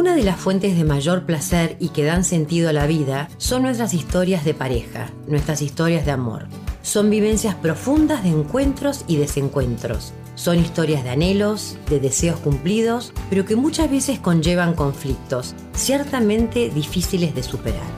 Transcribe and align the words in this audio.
Una 0.00 0.16
de 0.16 0.22
las 0.22 0.40
fuentes 0.40 0.78
de 0.78 0.84
mayor 0.84 1.26
placer 1.26 1.76
y 1.78 1.90
que 1.90 2.04
dan 2.04 2.24
sentido 2.24 2.70
a 2.70 2.72
la 2.72 2.86
vida 2.86 3.28
son 3.36 3.60
nuestras 3.60 3.92
historias 3.92 4.46
de 4.46 4.54
pareja, 4.54 5.10
nuestras 5.26 5.60
historias 5.60 6.06
de 6.06 6.10
amor. 6.10 6.46
Son 6.80 7.10
vivencias 7.10 7.54
profundas 7.54 8.22
de 8.22 8.30
encuentros 8.30 9.04
y 9.08 9.18
desencuentros. 9.18 10.14
Son 10.36 10.58
historias 10.58 11.04
de 11.04 11.10
anhelos, 11.10 11.76
de 11.90 12.00
deseos 12.00 12.40
cumplidos, 12.40 13.12
pero 13.28 13.44
que 13.44 13.56
muchas 13.56 13.90
veces 13.90 14.18
conllevan 14.18 14.72
conflictos, 14.72 15.54
ciertamente 15.74 16.70
difíciles 16.70 17.34
de 17.34 17.42
superar. 17.42 17.92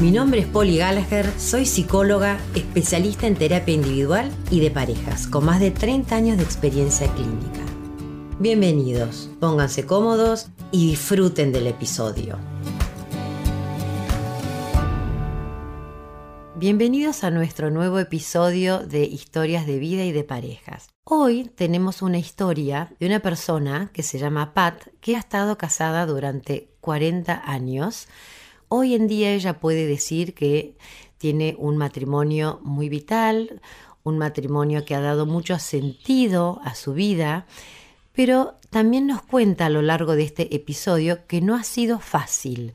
Mi 0.00 0.10
nombre 0.10 0.40
es 0.40 0.46
Polly 0.48 0.78
Gallagher, 0.78 1.30
soy 1.38 1.64
psicóloga, 1.64 2.38
especialista 2.56 3.28
en 3.28 3.36
terapia 3.36 3.76
individual 3.76 4.32
y 4.50 4.58
de 4.58 4.72
parejas, 4.72 5.28
con 5.28 5.44
más 5.44 5.60
de 5.60 5.70
30 5.70 6.16
años 6.16 6.38
de 6.38 6.42
experiencia 6.42 7.06
clínica. 7.14 7.53
Bienvenidos, 8.44 9.30
pónganse 9.40 9.86
cómodos 9.86 10.48
y 10.70 10.90
disfruten 10.90 11.50
del 11.50 11.66
episodio. 11.66 12.38
Bienvenidos 16.54 17.24
a 17.24 17.30
nuestro 17.30 17.70
nuevo 17.70 17.98
episodio 17.98 18.80
de 18.80 19.04
Historias 19.04 19.66
de 19.66 19.78
vida 19.78 20.04
y 20.04 20.12
de 20.12 20.24
parejas. 20.24 20.90
Hoy 21.04 21.50
tenemos 21.54 22.02
una 22.02 22.18
historia 22.18 22.94
de 23.00 23.06
una 23.06 23.20
persona 23.20 23.90
que 23.94 24.02
se 24.02 24.18
llama 24.18 24.52
Pat, 24.52 24.88
que 25.00 25.16
ha 25.16 25.20
estado 25.20 25.56
casada 25.56 26.04
durante 26.04 26.68
40 26.82 27.50
años. 27.50 28.08
Hoy 28.68 28.94
en 28.94 29.08
día 29.08 29.32
ella 29.32 29.58
puede 29.58 29.86
decir 29.86 30.34
que 30.34 30.76
tiene 31.16 31.56
un 31.58 31.78
matrimonio 31.78 32.60
muy 32.62 32.90
vital, 32.90 33.62
un 34.02 34.18
matrimonio 34.18 34.84
que 34.84 34.94
ha 34.94 35.00
dado 35.00 35.24
mucho 35.24 35.58
sentido 35.58 36.60
a 36.62 36.74
su 36.74 36.92
vida 36.92 37.46
pero 38.14 38.54
también 38.70 39.06
nos 39.06 39.22
cuenta 39.22 39.66
a 39.66 39.70
lo 39.70 39.82
largo 39.82 40.14
de 40.14 40.22
este 40.22 40.54
episodio 40.54 41.26
que 41.26 41.40
no 41.40 41.54
ha 41.56 41.64
sido 41.64 41.98
fácil. 41.98 42.72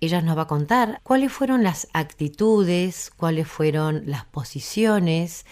Ella 0.00 0.20
nos 0.20 0.36
va 0.36 0.42
a 0.42 0.48
contar 0.48 1.00
cuáles 1.04 1.32
fueron 1.32 1.62
las 1.62 1.86
actitudes, 1.92 3.12
cuáles 3.16 3.46
fueron 3.46 4.02
las 4.06 4.24
posiciones 4.24 5.46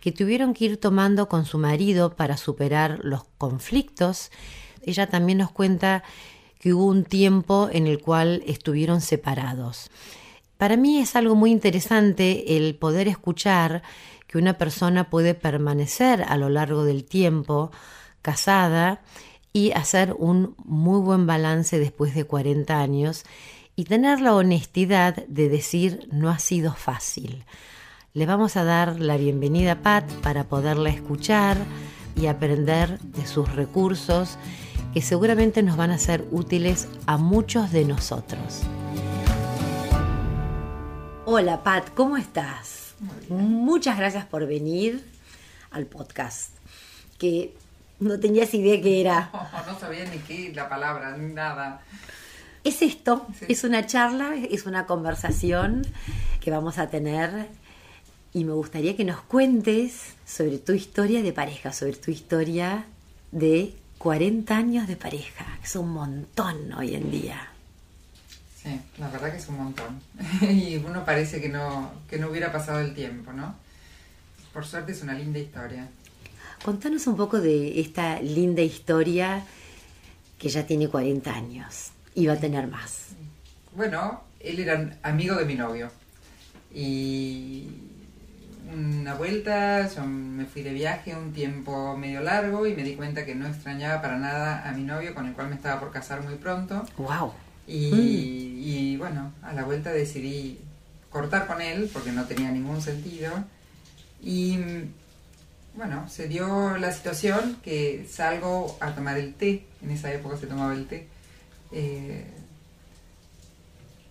que 0.00 0.12
tuvieron 0.12 0.54
que 0.54 0.64
ir 0.64 0.76
tomando 0.78 1.28
con 1.28 1.44
su 1.44 1.58
marido 1.58 2.16
para 2.16 2.38
superar 2.38 3.00
los 3.02 3.24
conflictos. 3.36 4.30
Ella 4.82 5.06
también 5.06 5.38
nos 5.38 5.50
cuenta 5.50 6.02
que 6.58 6.72
hubo 6.72 6.86
un 6.86 7.04
tiempo 7.04 7.68
en 7.70 7.86
el 7.86 8.00
cual 8.00 8.42
estuvieron 8.46 9.02
separados. 9.02 9.90
Para 10.56 10.76
mí 10.76 10.98
es 10.98 11.16
algo 11.16 11.34
muy 11.34 11.50
interesante 11.50 12.56
el 12.56 12.74
poder 12.76 13.08
escuchar 13.08 13.82
que 14.26 14.38
una 14.38 14.54
persona 14.54 15.10
puede 15.10 15.34
permanecer 15.34 16.22
a 16.22 16.36
lo 16.38 16.48
largo 16.48 16.84
del 16.84 17.04
tiempo 17.04 17.70
casada 18.22 19.00
y 19.52 19.72
hacer 19.72 20.14
un 20.18 20.54
muy 20.64 21.00
buen 21.00 21.26
balance 21.26 21.78
después 21.78 22.14
de 22.14 22.24
40 22.24 22.78
años 22.78 23.24
y 23.76 23.84
tener 23.84 24.20
la 24.20 24.34
honestidad 24.34 25.26
de 25.26 25.48
decir 25.48 26.08
no 26.12 26.30
ha 26.30 26.38
sido 26.38 26.74
fácil. 26.74 27.44
Le 28.12 28.26
vamos 28.26 28.56
a 28.56 28.64
dar 28.64 29.00
la 29.00 29.16
bienvenida 29.16 29.72
a 29.72 29.82
Pat 29.82 30.10
para 30.22 30.44
poderla 30.44 30.90
escuchar 30.90 31.56
y 32.16 32.26
aprender 32.26 32.98
de 33.00 33.26
sus 33.26 33.54
recursos 33.54 34.36
que 34.92 35.02
seguramente 35.02 35.62
nos 35.62 35.76
van 35.76 35.90
a 35.92 35.98
ser 35.98 36.26
útiles 36.30 36.88
a 37.06 37.16
muchos 37.16 37.70
de 37.70 37.84
nosotros. 37.84 38.62
Hola 41.24 41.62
Pat, 41.62 41.90
¿cómo 41.94 42.16
estás? 42.16 42.94
Muchas 43.28 43.96
gracias 43.96 44.26
por 44.26 44.46
venir 44.46 45.04
al 45.70 45.86
podcast, 45.86 46.50
que 47.18 47.54
no 48.00 48.18
tenías 48.18 48.52
idea 48.54 48.80
qué 48.82 49.00
era. 49.00 49.30
No, 49.66 49.78
sabía 49.78 50.04
ni 50.06 50.18
qué, 50.18 50.52
la 50.54 50.68
palabra, 50.68 51.16
ni 51.16 51.32
nada. 51.32 51.82
Es 52.64 52.82
esto, 52.82 53.26
es 53.48 53.64
una 53.64 53.86
charla, 53.86 54.34
es 54.34 54.66
una 54.66 54.84
conversación 54.86 55.86
que 56.40 56.50
vamos 56.50 56.78
a 56.78 56.88
tener 56.88 57.48
y 58.34 58.44
me 58.44 58.52
gustaría 58.52 58.96
que 58.96 59.04
nos 59.04 59.20
cuentes 59.22 60.14
sobre 60.26 60.58
tu 60.58 60.72
historia 60.72 61.22
de 61.22 61.32
pareja, 61.32 61.72
sobre 61.72 61.94
tu 61.94 62.10
historia 62.10 62.84
de 63.32 63.74
40 63.98 64.56
años 64.56 64.88
de 64.88 64.96
pareja, 64.96 65.46
que 65.60 65.66
es 65.66 65.76
un 65.76 65.90
montón 65.92 66.72
hoy 66.74 66.94
en 66.94 67.10
día. 67.10 67.48
Sí, 68.62 68.78
la 68.98 69.08
verdad 69.08 69.30
que 69.30 69.38
es 69.38 69.48
un 69.48 69.56
montón. 69.56 70.00
y 70.42 70.76
uno 70.76 71.04
parece 71.04 71.40
que 71.40 71.48
no, 71.48 71.92
que 72.08 72.18
no 72.18 72.28
hubiera 72.28 72.52
pasado 72.52 72.80
el 72.80 72.94
tiempo, 72.94 73.32
¿no? 73.32 73.54
Por 74.52 74.66
suerte 74.66 74.92
es 74.92 75.02
una 75.02 75.14
linda 75.14 75.38
historia. 75.38 75.88
Contanos 76.64 77.06
un 77.06 77.16
poco 77.16 77.40
de 77.40 77.80
esta 77.80 78.20
linda 78.20 78.60
historia 78.60 79.42
que 80.38 80.48
ya 80.50 80.66
tiene 80.66 80.88
40 80.88 81.32
años 81.32 81.92
y 82.14 82.26
va 82.26 82.34
a 82.34 82.36
tener 82.36 82.66
más. 82.66 83.08
Bueno, 83.74 84.22
él 84.40 84.60
era 84.60 84.98
amigo 85.02 85.36
de 85.36 85.46
mi 85.46 85.54
novio 85.54 85.90
y 86.74 87.68
una 88.72 89.14
vuelta 89.14 89.88
yo 89.88 90.04
me 90.04 90.44
fui 90.44 90.62
de 90.62 90.72
viaje 90.72 91.16
un 91.16 91.32
tiempo 91.32 91.96
medio 91.96 92.20
largo 92.20 92.66
y 92.66 92.74
me 92.74 92.82
di 92.82 92.94
cuenta 92.94 93.24
que 93.24 93.34
no 93.34 93.46
extrañaba 93.46 94.02
para 94.02 94.18
nada 94.18 94.68
a 94.68 94.72
mi 94.72 94.82
novio 94.82 95.14
con 95.14 95.26
el 95.26 95.32
cual 95.32 95.48
me 95.48 95.56
estaba 95.56 95.80
por 95.80 95.90
casar 95.90 96.22
muy 96.22 96.34
pronto. 96.34 96.84
Wow. 96.98 97.32
Y, 97.66 97.90
mm. 97.90 98.68
y 98.68 98.96
bueno, 98.98 99.32
a 99.42 99.54
la 99.54 99.64
vuelta 99.64 99.92
decidí 99.92 100.58
cortar 101.08 101.46
con 101.46 101.62
él 101.62 101.88
porque 101.90 102.12
no 102.12 102.26
tenía 102.26 102.50
ningún 102.50 102.82
sentido 102.82 103.32
y 104.22 104.58
bueno, 105.74 106.08
se 106.08 106.28
dio 106.28 106.76
la 106.76 106.92
situación 106.92 107.58
que 107.62 108.06
salgo 108.10 108.76
a 108.80 108.94
tomar 108.94 109.18
el 109.18 109.34
té, 109.34 109.66
en 109.82 109.90
esa 109.90 110.12
época 110.12 110.36
se 110.36 110.46
tomaba 110.46 110.74
el 110.74 110.86
té, 110.86 111.08
eh, 111.72 112.26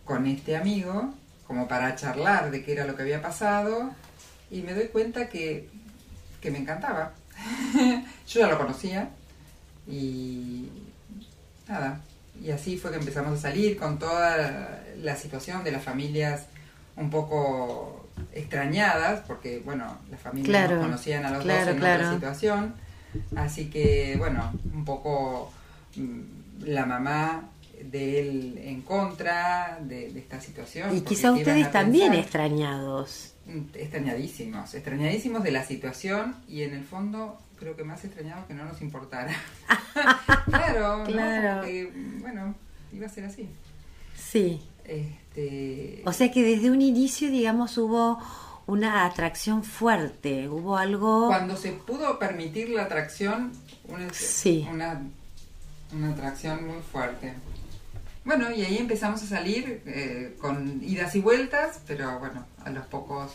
con 0.06 0.26
este 0.26 0.56
amigo, 0.56 1.14
como 1.46 1.68
para 1.68 1.96
charlar 1.96 2.52
de 2.52 2.64
qué 2.64 2.74
era 2.74 2.86
lo 2.86 2.96
que 2.96 3.04
había 3.04 3.22
pasado, 3.22 3.92
y 4.50 4.62
me 4.62 4.74
doy 4.74 4.88
cuenta 4.88 5.30
que, 5.30 5.70
que 6.42 6.52
me 6.52 6.60
encantaba. 6.60 7.14
Yo 8.28 8.40
ya 8.40 8.48
lo 8.48 8.58
conocía, 8.58 9.10
y 9.88 10.70
nada, 11.68 12.02
y 12.42 12.52
así 12.52 12.78
fue 12.78 12.92
que 12.92 12.98
empezamos 12.98 13.38
a 13.38 13.42
salir 13.42 13.78
con 13.78 14.00
toda 14.00 14.82
la 14.98 15.16
situación 15.16 15.64
de 15.64 15.72
las 15.72 15.84
familias 15.84 16.46
un 16.96 17.10
poco 17.10 17.99
extrañadas, 18.32 19.22
porque 19.28 19.62
bueno, 19.64 19.98
las 20.10 20.20
familias 20.20 20.72
no 20.72 20.82
conocían 20.82 21.26
a 21.26 21.32
los 21.32 21.44
dos 21.44 21.54
en 21.54 21.78
otra 21.78 22.14
situación, 22.14 22.76
así 23.36 23.70
que 23.70 24.16
bueno, 24.18 24.52
un 24.74 24.86
poco 24.86 25.52
mm, 25.96 26.66
la 26.66 26.86
mamá 26.86 27.50
de 27.84 28.20
él 28.20 28.60
en 28.64 28.82
contra 28.82 29.80
de, 29.82 30.08
esta 30.08 30.40
situación. 30.42 30.96
Y 30.96 31.02
quizá 31.02 31.32
ustedes 31.32 31.72
también 31.72 32.14
extrañados. 32.14 33.34
Mm, 33.46 33.62
extrañadísimos, 33.74 34.74
extrañadísimos 34.74 35.44
de 35.44 35.52
la 35.52 35.64
situación 35.64 36.36
y 36.48 36.64
en 36.64 36.74
el 36.74 36.84
fondo 36.84 37.40
creo 37.58 37.76
que 37.76 37.84
más 37.84 38.04
extrañados 38.06 38.46
que 38.46 38.54
no 38.54 38.66
nos 38.66 38.82
importara. 38.82 39.34
claro, 40.46 41.04
claro. 41.06 41.68
bueno, 42.20 42.56
iba 42.92 43.06
a 43.06 43.10
ser 43.10 43.26
así. 43.26 43.50
Sí. 44.16 44.62
Este... 44.90 46.02
O 46.06 46.12
sea 46.12 46.32
que 46.32 46.44
desde 46.44 46.72
un 46.72 46.82
inicio, 46.82 47.30
digamos, 47.30 47.78
hubo 47.78 48.20
una 48.66 49.06
atracción 49.06 49.64
fuerte, 49.64 50.50
hubo 50.50 50.78
algo... 50.78 51.28
Cuando 51.28 51.56
se 51.56 51.72
pudo 51.72 52.20
permitir 52.20 52.70
la 52.70 52.84
atracción, 52.84 53.52
una, 53.88 54.14
sí. 54.14 54.68
una, 54.72 55.02
una 55.94 56.12
atracción 56.12 56.68
muy 56.68 56.82
fuerte. 56.82 57.34
Bueno, 58.26 58.52
y 58.52 58.64
ahí 58.64 58.78
empezamos 58.78 59.24
a 59.24 59.26
salir 59.26 59.82
eh, 59.86 60.36
con 60.40 60.84
idas 60.84 61.16
y 61.16 61.22
vueltas, 61.22 61.82
pero 61.88 62.20
bueno, 62.20 62.46
a 62.64 62.70
los 62.70 62.86
pocos 62.86 63.32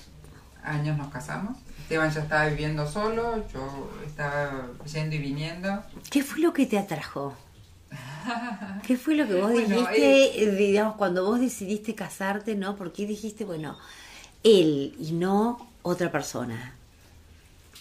años 0.63 0.97
nos 0.97 1.13
casamos. 1.13 1.59
Esteban 1.81 2.11
ya 2.11 2.23
estaba 2.23 2.47
viviendo 2.47 2.89
solo, 2.89 3.47
yo 3.53 3.91
estaba 4.07 4.69
yendo 4.93 5.17
y 5.17 5.19
viniendo. 5.19 5.83
¿Qué 6.11 6.23
fue 6.23 6.41
lo 6.41 6.53
que 6.53 6.67
te 6.67 6.79
atrajo? 6.79 7.35
¿Qué 8.87 8.97
fue 8.97 9.15
lo 9.15 9.27
que 9.27 9.35
vos 9.35 9.53
dijiste, 9.53 10.43
eh, 10.43 10.57
digamos, 10.57 10.97
cuando 10.97 11.25
vos 11.25 11.41
decidiste 11.41 11.95
casarte, 11.95 12.55
¿no? 12.55 12.77
¿Por 12.77 12.93
qué 12.93 13.07
dijiste, 13.07 13.45
bueno, 13.45 13.79
él 14.43 14.95
y 14.99 15.13
no 15.13 15.71
otra 15.83 16.11
persona? 16.11 16.75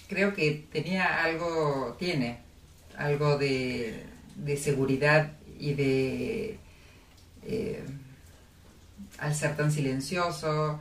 Creo 0.07 0.33
que 0.33 0.65
tenía 0.71 1.23
algo, 1.23 1.95
tiene 1.97 2.39
algo 2.97 3.37
de, 3.37 4.05
seguridad 4.61 5.31
y 5.59 5.73
de... 5.73 6.59
Eh, 7.45 7.83
al 9.19 9.35
ser 9.35 9.55
tan 9.55 9.71
silencioso, 9.71 10.79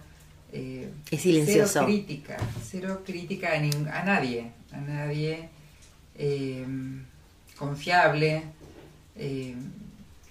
eh, 0.53 0.91
es 1.11 1.23
silencioso. 1.23 1.73
Cero 1.73 1.87
crítica, 1.87 2.37
cero 2.63 3.03
crítica 3.05 3.51
a, 3.51 3.99
a 3.99 4.05
nadie, 4.05 4.53
a 4.73 4.79
nadie 4.79 5.49
confiable, 7.57 8.43
eh, 9.17 9.55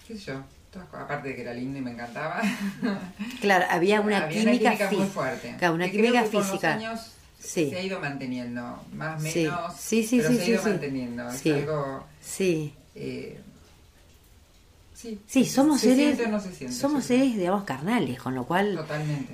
qué 0.06 0.16
sé 0.16 0.24
yo, 0.32 0.42
aparte 0.92 1.28
de 1.28 1.36
que 1.36 1.42
era 1.42 1.52
lindo 1.54 1.78
y 1.78 1.82
me 1.82 1.90
encantaba. 1.92 2.40
Claro, 3.40 3.66
había 3.70 4.00
una 4.00 4.28
química, 4.28 4.76
muy 4.92 5.06
fuerte. 5.06 5.54
Claro, 5.58 5.74
una 5.74 5.90
química 5.90 6.22
física. 6.24 6.74
Con 6.74 6.82
los 6.82 6.90
años 6.92 7.12
se 7.38 7.76
ha 7.76 7.82
ido 7.82 7.98
manteniendo, 8.00 8.84
más 8.94 9.20
o 9.20 9.22
menos, 9.24 9.74
sí. 9.76 10.02
Sí, 10.02 10.06
sí, 10.06 10.16
pero 10.22 10.34
se 10.34 10.42
ha 10.42 10.48
ido 10.48 10.62
manteniendo. 10.62 11.28
Es 11.28 11.46
algo 11.46 12.04
sí. 12.20 12.72
Eh, 12.94 13.40
sí. 14.94 15.18
Sí, 15.26 15.44
somos 15.44 15.80
¿Se 15.80 15.88
seres, 15.96 16.16
siente 16.16 16.24
o 16.26 16.28
no 16.28 16.40
se 16.40 16.52
siente? 16.54 16.76
somos 16.76 17.02
Sí. 17.02 17.08
seres, 17.08 17.36
digamos, 17.36 17.64
carnales, 17.64 18.20
con 18.22 18.34
lo 18.36 18.44
cual 18.44 18.84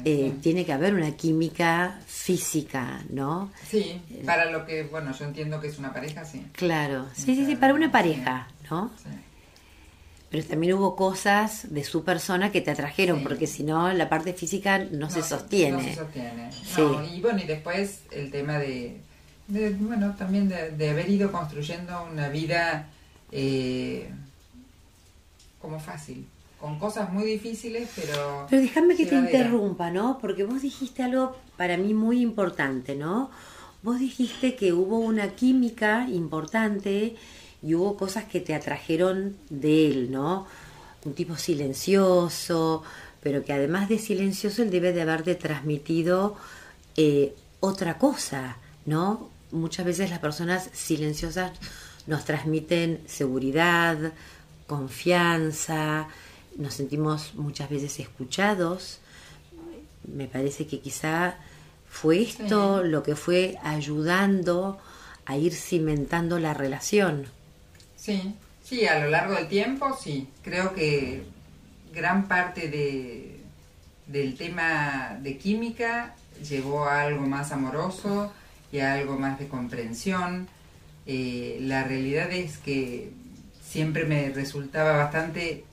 eh, 0.07 0.31
sí. 0.35 0.39
tiene 0.41 0.65
que 0.65 0.73
haber 0.73 0.95
una 0.95 1.11
química 1.13 1.99
física, 2.07 3.03
¿no? 3.11 3.51
Sí, 3.69 4.01
para 4.25 4.51
lo 4.51 4.65
que, 4.65 4.85
bueno, 4.85 5.13
yo 5.13 5.27
entiendo 5.27 5.61
que 5.61 5.69
es 5.69 5.79
una 5.79 5.93
pareja, 5.93 6.25
sí. 6.25 6.47
Claro, 6.53 7.07
sí, 7.15 7.35
sí, 7.35 7.45
sí, 7.45 7.57
para 7.57 7.75
una 7.75 7.93
pareja, 7.93 8.49
¿no? 8.71 8.91
Pero 10.31 10.45
también 10.45 10.75
hubo 10.75 10.95
cosas 10.95 11.73
de 11.73 11.85
su 11.85 12.05
persona 12.05 12.53
que 12.53 12.61
te 12.61 12.71
atrajeron, 12.71 13.19
Sí. 13.21 13.25
porque 13.25 13.47
si 13.47 13.63
no, 13.63 13.91
la 13.95 14.09
parte 14.11 14.35
física 14.35 14.79
no, 14.79 15.09
se 15.09 15.23
sostiene. 15.23 15.77
No 15.79 15.83
se 15.83 15.95
sostiene. 15.95 16.53
Sí. 16.53 16.81
No, 16.83 17.03
y 17.03 17.21
bueno, 17.23 17.41
y 17.43 17.47
después 17.47 18.01
el 18.11 18.31
tema 18.31 18.59
de, 18.59 19.01
de, 19.47 19.71
bueno, 19.71 20.15
también 20.19 20.49
de, 20.51 20.73
de 20.73 20.91
haber 20.91 21.09
ido 21.09 21.33
construyendo 21.33 22.07
una 22.13 22.29
vida 22.29 22.89
eh, 23.33 24.11
como 25.63 25.81
fácil, 25.81 26.27
con 26.61 26.79
cosas 26.79 27.11
muy 27.13 27.25
difíciles, 27.25 27.89
pero... 27.97 28.47
Pero 28.51 28.63
déjame 28.63 28.97
que 28.97 29.07
te 29.07 29.15
interrumpa, 29.15 29.91
¿no? 29.91 30.19
Porque 30.21 30.45
vos 30.45 30.61
dijiste 30.63 31.03
algo 31.03 31.37
para 31.57 31.77
mí 31.79 31.95
muy 31.95 32.21
importante, 32.21 32.95
¿no? 32.97 33.31
Vos 33.83 33.99
dijiste 33.99 34.57
que 34.57 34.73
hubo 34.73 34.99
una 34.99 35.31
química 35.31 36.07
importante 36.11 37.17
y 37.63 37.75
hubo 37.75 37.97
cosas 37.97 38.25
que 38.25 38.41
te 38.41 38.55
atrajeron 38.55 39.37
de 39.51 39.87
él, 39.89 40.11
¿no? 40.11 40.47
Un 41.05 41.15
tipo 41.15 41.37
silencioso, 41.37 42.83
pero 43.23 43.45
que 43.45 43.53
además 43.53 43.89
de 43.89 43.99
silencioso 43.99 44.63
él 44.63 44.71
debe 44.71 44.93
de 44.93 45.03
haberte 45.03 45.35
transmitido 45.35 46.37
eh, 46.97 47.35
otra 47.61 47.99
cosa, 47.99 48.57
¿no? 48.87 49.31
Muchas 49.51 49.87
veces 49.87 50.11
las 50.11 50.19
personas 50.19 50.69
silenciosas 50.73 51.53
nos 52.07 52.25
transmiten 52.25 53.01
seguridad, 53.07 54.13
confianza, 54.67 56.09
nos 56.57 56.75
sentimos 56.75 57.35
muchas 57.35 57.71
veces 57.71 57.99
escuchados. 58.01 58.99
Me 60.05 60.27
parece 60.27 60.67
que 60.67 60.81
quizá 60.81 61.37
fue 61.89 62.23
esto 62.23 62.83
Sí. 62.83 62.89
lo 62.89 63.03
que 63.03 63.17
fue 63.17 63.57
ayudando 63.63 64.79
a 65.27 65.37
ir 65.37 65.55
cimentando 65.55 66.39
la 66.39 66.55
relación. 66.55 67.27
Sí, 68.09 68.35
sí, 68.65 68.87
a 68.87 68.99
lo 69.01 69.11
largo 69.11 69.35
del 69.35 69.49
tiempo, 69.49 69.95
sí. 69.95 70.29
Creo 70.43 70.75
que 70.75 71.25
gran 71.93 72.27
parte 72.27 72.69
de, 72.69 73.41
del 74.07 74.35
tema 74.37 75.19
de 75.21 75.37
química 75.37 76.15
llevó 76.49 76.87
a 76.87 77.03
algo 77.03 77.27
más 77.27 77.53
amoroso 77.53 78.33
y 78.73 78.79
a 78.79 78.95
algo 78.95 79.19
más 79.19 79.39
de 79.39 79.49
comprensión. 79.49 80.49
Eh, 81.05 81.59
la 81.61 81.85
realidad 81.85 82.33
es 82.33 82.57
que 82.57 83.11
siempre 83.63 84.05
me 84.05 84.31
resultaba 84.31 84.93
bastante, 84.93 85.65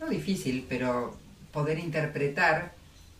no 0.00 0.08
difícil, 0.08 0.66
pero 0.68 1.16
poder 1.52 1.78
interpretar, 1.78 2.72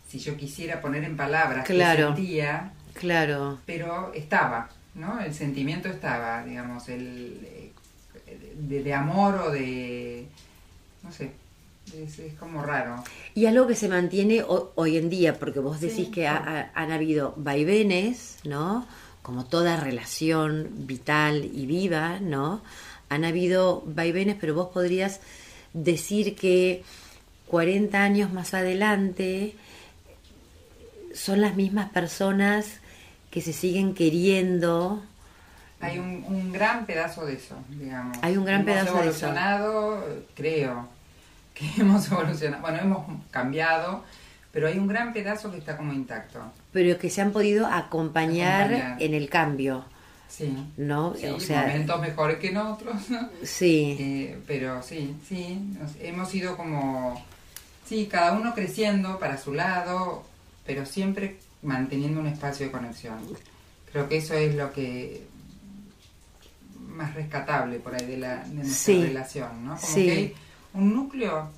si 0.09 0.19
yo 0.19 0.35
quisiera 0.35 0.81
poner 0.81 1.05
en 1.05 1.15
palabras 1.15 1.65
Claro. 1.65 2.09
qué 2.09 2.21
sentía, 2.21 2.73
Claro, 2.95 3.59
pero 3.65 4.11
estaba, 4.13 4.69
¿no? 4.95 5.21
El 5.21 5.33
sentimiento 5.33 5.87
estaba, 5.87 6.43
digamos, 6.43 6.89
el 6.89 7.70
de, 8.67 8.83
de 8.83 8.93
amor 8.93 9.35
o 9.47 9.51
de, 9.51 10.25
no 11.03 11.11
sé, 11.11 11.31
es, 11.95 12.19
es 12.19 12.33
como 12.35 12.61
raro. 12.63 13.03
Y 13.35 13.45
algo 13.47 13.67
que 13.67 13.75
se 13.75 13.87
mantiene 13.89 14.43
ho- 14.43 14.71
hoy 14.75 14.97
en 14.97 15.09
día, 15.09 15.37
porque 15.39 15.59
vos 15.59 15.79
Sí, 15.79 15.87
decís 15.87 16.07
que 16.09 16.21
claro. 16.21 16.45
ha- 16.49 16.59
ha- 16.59 16.71
han 16.75 16.91
habido 16.91 17.33
vaivenes, 17.37 18.37
¿no? 18.43 18.85
Como 19.21 19.45
toda 19.45 19.77
relación 19.77 20.69
vital 20.87 21.45
y 21.53 21.65
viva, 21.65 22.19
¿no? 22.19 22.61
Han 23.09 23.25
habido 23.25 23.83
vaivenes, 23.85 24.37
pero 24.39 24.53
vos 24.55 24.69
podrías 24.73 25.19
decir 25.73 26.35
que 26.35 26.83
40 27.47 28.03
años 28.03 28.31
más 28.31 28.53
adelante 28.53 29.53
son 31.13 31.41
las 31.41 31.55
mismas 31.55 31.89
personas 31.91 32.79
que 33.29 33.41
se 33.41 33.53
siguen 33.53 33.93
queriendo. 33.93 35.03
Hay 35.81 35.97
un, 35.99 36.23
un 36.27 36.51
gran 36.51 36.85
pedazo 36.85 37.25
de 37.25 37.33
eso, 37.33 37.55
digamos. 37.69 38.17
Hay 38.21 38.37
un 38.37 38.45
gran 38.45 38.61
hemos 38.61 38.65
pedazo 38.73 38.85
de 38.85 39.09
eso. 39.09 39.25
evolucionado, 39.27 40.05
creo 40.35 40.87
que 41.53 41.69
hemos 41.81 42.09
evolucionado, 42.11 42.61
bueno, 42.61 42.79
hemos 42.81 43.05
cambiado, 43.31 44.03
pero 44.51 44.67
hay 44.67 44.77
un 44.77 44.87
gran 44.87 45.13
pedazo 45.13 45.51
que 45.51 45.57
está 45.57 45.77
como 45.77 45.93
intacto. 45.93 46.39
pero 46.71 46.97
que 46.99 47.09
se 47.09 47.21
han 47.21 47.31
podido 47.31 47.65
acompañar, 47.67 48.73
Acompañar. 48.73 49.01
en 49.01 49.13
el 49.13 49.29
cambio, 49.29 49.85
Sí. 50.29 50.55
¿no? 50.77 51.13
Sí, 51.15 51.25
o 51.27 51.39
sea, 51.41 51.63
momentos 51.63 51.99
mejores 51.99 52.37
que 52.37 52.47
en 52.49 52.57
otros, 52.57 53.09
¿no? 53.09 53.29
sí. 53.43 53.97
Eh, 53.99 54.39
pero 54.47 54.81
sí, 54.81 55.15
sí, 55.27 55.59
nos- 55.79 55.95
hemos 55.99 56.33
ido 56.33 56.55
como, 56.55 57.21
sí, 57.85 58.07
cada 58.09 58.31
uno 58.33 58.53
creciendo 58.53 59.19
para 59.19 59.37
su 59.37 59.53
lado, 59.53 60.23
pero 60.65 60.85
siempre 60.85 61.37
manteniendo 61.63 62.19
un 62.21 62.27
espacio 62.27 62.65
de 62.67 62.71
conexión. 62.71 63.17
Creo 63.91 64.07
que 64.07 64.17
eso 64.17 64.33
es 64.35 64.55
lo 64.55 64.71
que 64.71 65.27
más 66.95 67.13
rescatable 67.13 67.79
por 67.79 67.95
ahí 67.95 68.05
de, 68.05 68.17
la, 68.17 68.43
de 68.43 68.53
nuestra 68.55 68.75
Sí. 68.75 69.03
relación, 69.03 69.65
¿no? 69.65 69.75
Como 69.75 69.93
Sí. 69.93 70.05
que 70.05 70.11
hay 70.11 70.33
un 70.73 70.93
núcleo, 70.93 71.49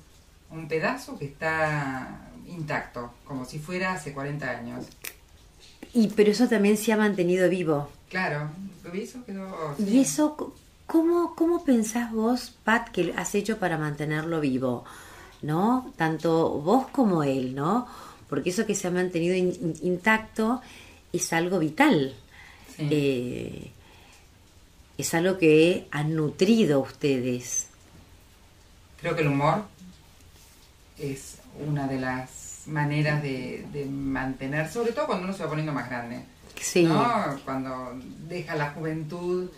un 0.50 0.68
pedazo 0.68 1.18
que 1.18 1.26
está 1.26 2.20
intacto, 2.46 3.12
como 3.24 3.44
si 3.44 3.58
fuera 3.58 3.92
hace 3.92 4.12
40 4.12 4.48
años. 4.50 4.86
Y 5.92 6.08
pero 6.08 6.30
eso 6.32 6.48
también 6.48 6.76
se 6.76 6.92
ha 6.92 6.96
mantenido 6.96 7.48
vivo. 7.48 7.88
Claro, 8.08 8.50
eso 8.92 9.24
quedó... 9.24 9.74
Y 9.78 9.84
sí. 9.84 10.00
eso, 10.00 10.36
c- 10.38 10.44
¿cómo, 10.86 11.34
¿cómo 11.34 11.64
pensás 11.64 12.12
vos, 12.12 12.54
Pat, 12.64 12.88
que 12.90 13.12
has 13.16 13.34
hecho 13.34 13.58
para 13.58 13.78
mantenerlo 13.78 14.40
vivo? 14.40 14.84
¿No? 15.42 15.92
Tanto 15.96 16.50
vos 16.60 16.86
como 16.88 17.22
él, 17.22 17.54
¿no? 17.54 17.86
Porque 18.28 18.50
eso 18.50 18.66
que 18.66 18.74
se 18.74 18.88
ha 18.88 18.90
mantenido 18.90 19.34
in- 19.36 19.54
in- 19.60 19.76
intacto 19.82 20.60
es 21.12 21.32
algo 21.32 21.58
vital. 21.58 22.14
Sí. 22.76 22.88
Eh, 22.90 23.70
es 24.98 25.14
algo 25.14 25.38
que 25.38 25.86
han 25.90 26.14
nutrido 26.14 26.80
ustedes. 26.80 27.68
Creo 29.00 29.14
que 29.14 29.22
el 29.22 29.28
humor 29.28 29.64
es 30.98 31.38
una 31.66 31.86
de 31.86 32.00
las 32.00 32.62
maneras 32.66 33.22
de, 33.22 33.66
de 33.72 33.84
mantener, 33.86 34.70
sobre 34.70 34.92
todo 34.92 35.06
cuando 35.06 35.24
uno 35.24 35.34
se 35.34 35.42
va 35.42 35.48
poniendo 35.50 35.72
más 35.72 35.88
grande, 35.88 36.24
Sí. 36.60 36.84
¿no? 36.84 37.04
Cuando 37.44 37.92
deja 38.28 38.54
la 38.54 38.70
juventud 38.70 39.50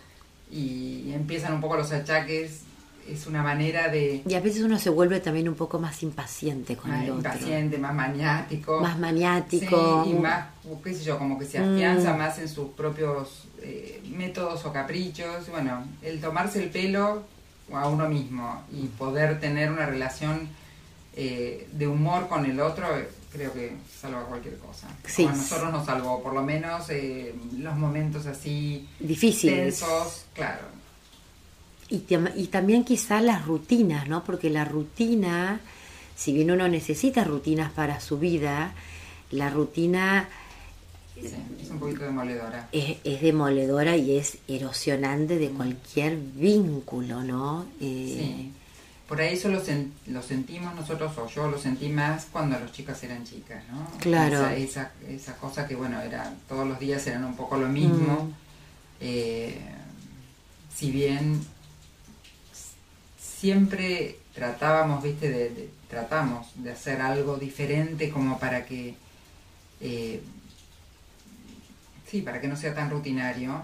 y 0.51 1.11
empiezan 1.13 1.53
un 1.53 1.61
poco 1.61 1.77
los 1.77 1.91
achaques, 1.91 2.61
es 3.07 3.27
una 3.27 3.41
manera 3.43 3.87
de 3.87 4.21
Y 4.27 4.33
a 4.33 4.41
veces 4.41 4.63
uno 4.63 4.77
se 4.79 4.89
vuelve 4.89 5.21
también 5.21 5.47
un 5.47 5.55
poco 5.55 5.79
más 5.79 6.03
impaciente 6.03 6.75
con 6.75 6.91
más 6.91 7.03
el 7.05 7.11
otro. 7.11 7.31
impaciente, 7.31 7.77
más 7.77 7.93
maniático, 7.93 8.81
Más 8.81 8.99
maniático. 8.99 10.03
Sí, 10.03 10.09
y 10.11 10.13
más, 10.15 10.47
qué 10.83 10.93
sé 10.93 11.03
yo, 11.05 11.17
como 11.17 11.39
que 11.39 11.45
se 11.45 11.59
afianza 11.59 12.13
Mm. 12.13 12.17
más 12.17 12.37
en 12.39 12.49
sus 12.49 12.69
propios 12.71 13.45
eh, 13.67 14.01
métodos 14.09 14.65
o 14.65 14.71
caprichos. 14.71 15.49
Bueno, 15.49 15.83
el 16.01 16.21
tomarse 16.21 16.63
el 16.63 16.69
pelo 16.69 17.23
a 17.73 17.87
uno 17.89 18.07
mismo 18.07 18.63
y 18.71 18.87
poder 18.87 19.39
tener 19.39 19.71
una 19.71 19.85
relación 19.85 20.47
eh, 21.15 21.67
de 21.71 21.87
humor 21.87 22.27
con 22.27 22.45
el 22.45 22.59
otro, 22.59 22.95
eh, 22.97 23.09
creo 23.31 23.51
que 23.51 23.73
salva 23.99 24.23
cualquier 24.25 24.57
cosa. 24.57 24.87
Sí. 25.05 25.25
A 25.25 25.31
nosotros 25.33 25.71
nos 25.71 25.85
salvó, 25.85 26.21
por 26.21 26.33
lo 26.33 26.43
menos 26.43 26.89
eh, 26.89 27.33
los 27.57 27.75
momentos 27.75 28.25
así 28.25 28.87
Difíciles. 28.99 29.79
tensos, 29.79 30.25
claro. 30.33 30.61
Y, 31.89 32.03
y 32.35 32.47
también 32.47 32.83
quizá 32.83 33.21
las 33.21 33.45
rutinas, 33.45 34.07
¿no? 34.07 34.23
Porque 34.23 34.49
la 34.49 34.65
rutina, 34.65 35.59
si 36.15 36.33
bien 36.33 36.51
uno 36.51 36.67
necesita 36.67 37.23
rutinas 37.23 37.71
para 37.71 37.99
su 37.99 38.19
vida, 38.19 38.73
la 39.31 39.49
rutina 39.49 40.29
es 41.25 41.69
un 41.69 41.79
poquito 41.79 42.03
demoledora. 42.05 42.69
es, 42.71 42.97
es 43.03 43.21
demoledora 43.21 43.95
y 43.97 44.17
es 44.17 44.37
erosionante 44.47 45.37
de 45.37 45.49
cualquier 45.49 46.17
vínculo, 46.17 47.23
¿no? 47.23 47.65
Eh, 47.81 48.15
Sí. 48.19 48.51
Por 49.07 49.21
ahí 49.21 49.35
eso 49.35 49.47
lo, 49.47 49.63
sen- 49.63 49.91
lo 50.07 50.21
sentimos 50.21 50.75
nosotros, 50.75 51.17
o 51.17 51.27
yo 51.29 51.49
lo 51.49 51.57
sentí 51.57 51.87
más 51.87 52.25
cuando 52.29 52.59
las 52.59 52.73
chicas 52.73 53.01
eran 53.03 53.23
chicas, 53.23 53.63
¿no? 53.71 53.87
Claro. 53.99 54.35
Esa, 54.47 54.55
esa, 54.57 54.91
esa 55.07 55.37
cosa 55.37 55.65
que, 55.65 55.75
bueno, 55.75 56.01
era 56.01 56.33
todos 56.49 56.67
los 56.67 56.77
días 56.77 57.07
eran 57.07 57.23
un 57.23 57.37
poco 57.37 57.55
lo 57.57 57.69
mismo. 57.69 58.25
Mm. 58.25 58.31
Eh, 58.99 59.57
si 60.75 60.91
bien 60.91 61.39
siempre 63.17 64.17
tratábamos, 64.33 65.03
viste, 65.03 65.29
de, 65.29 65.49
de- 65.51 65.69
tratamos 65.89 66.47
de 66.55 66.71
hacer 66.71 66.99
algo 67.01 67.37
diferente 67.37 68.09
como 68.09 68.37
para 68.39 68.65
que, 68.65 68.95
eh, 69.79 70.21
sí, 72.09 72.21
para 72.21 72.39
que 72.41 72.47
no 72.47 72.55
sea 72.55 72.73
tan 72.73 72.89
rutinario, 72.89 73.61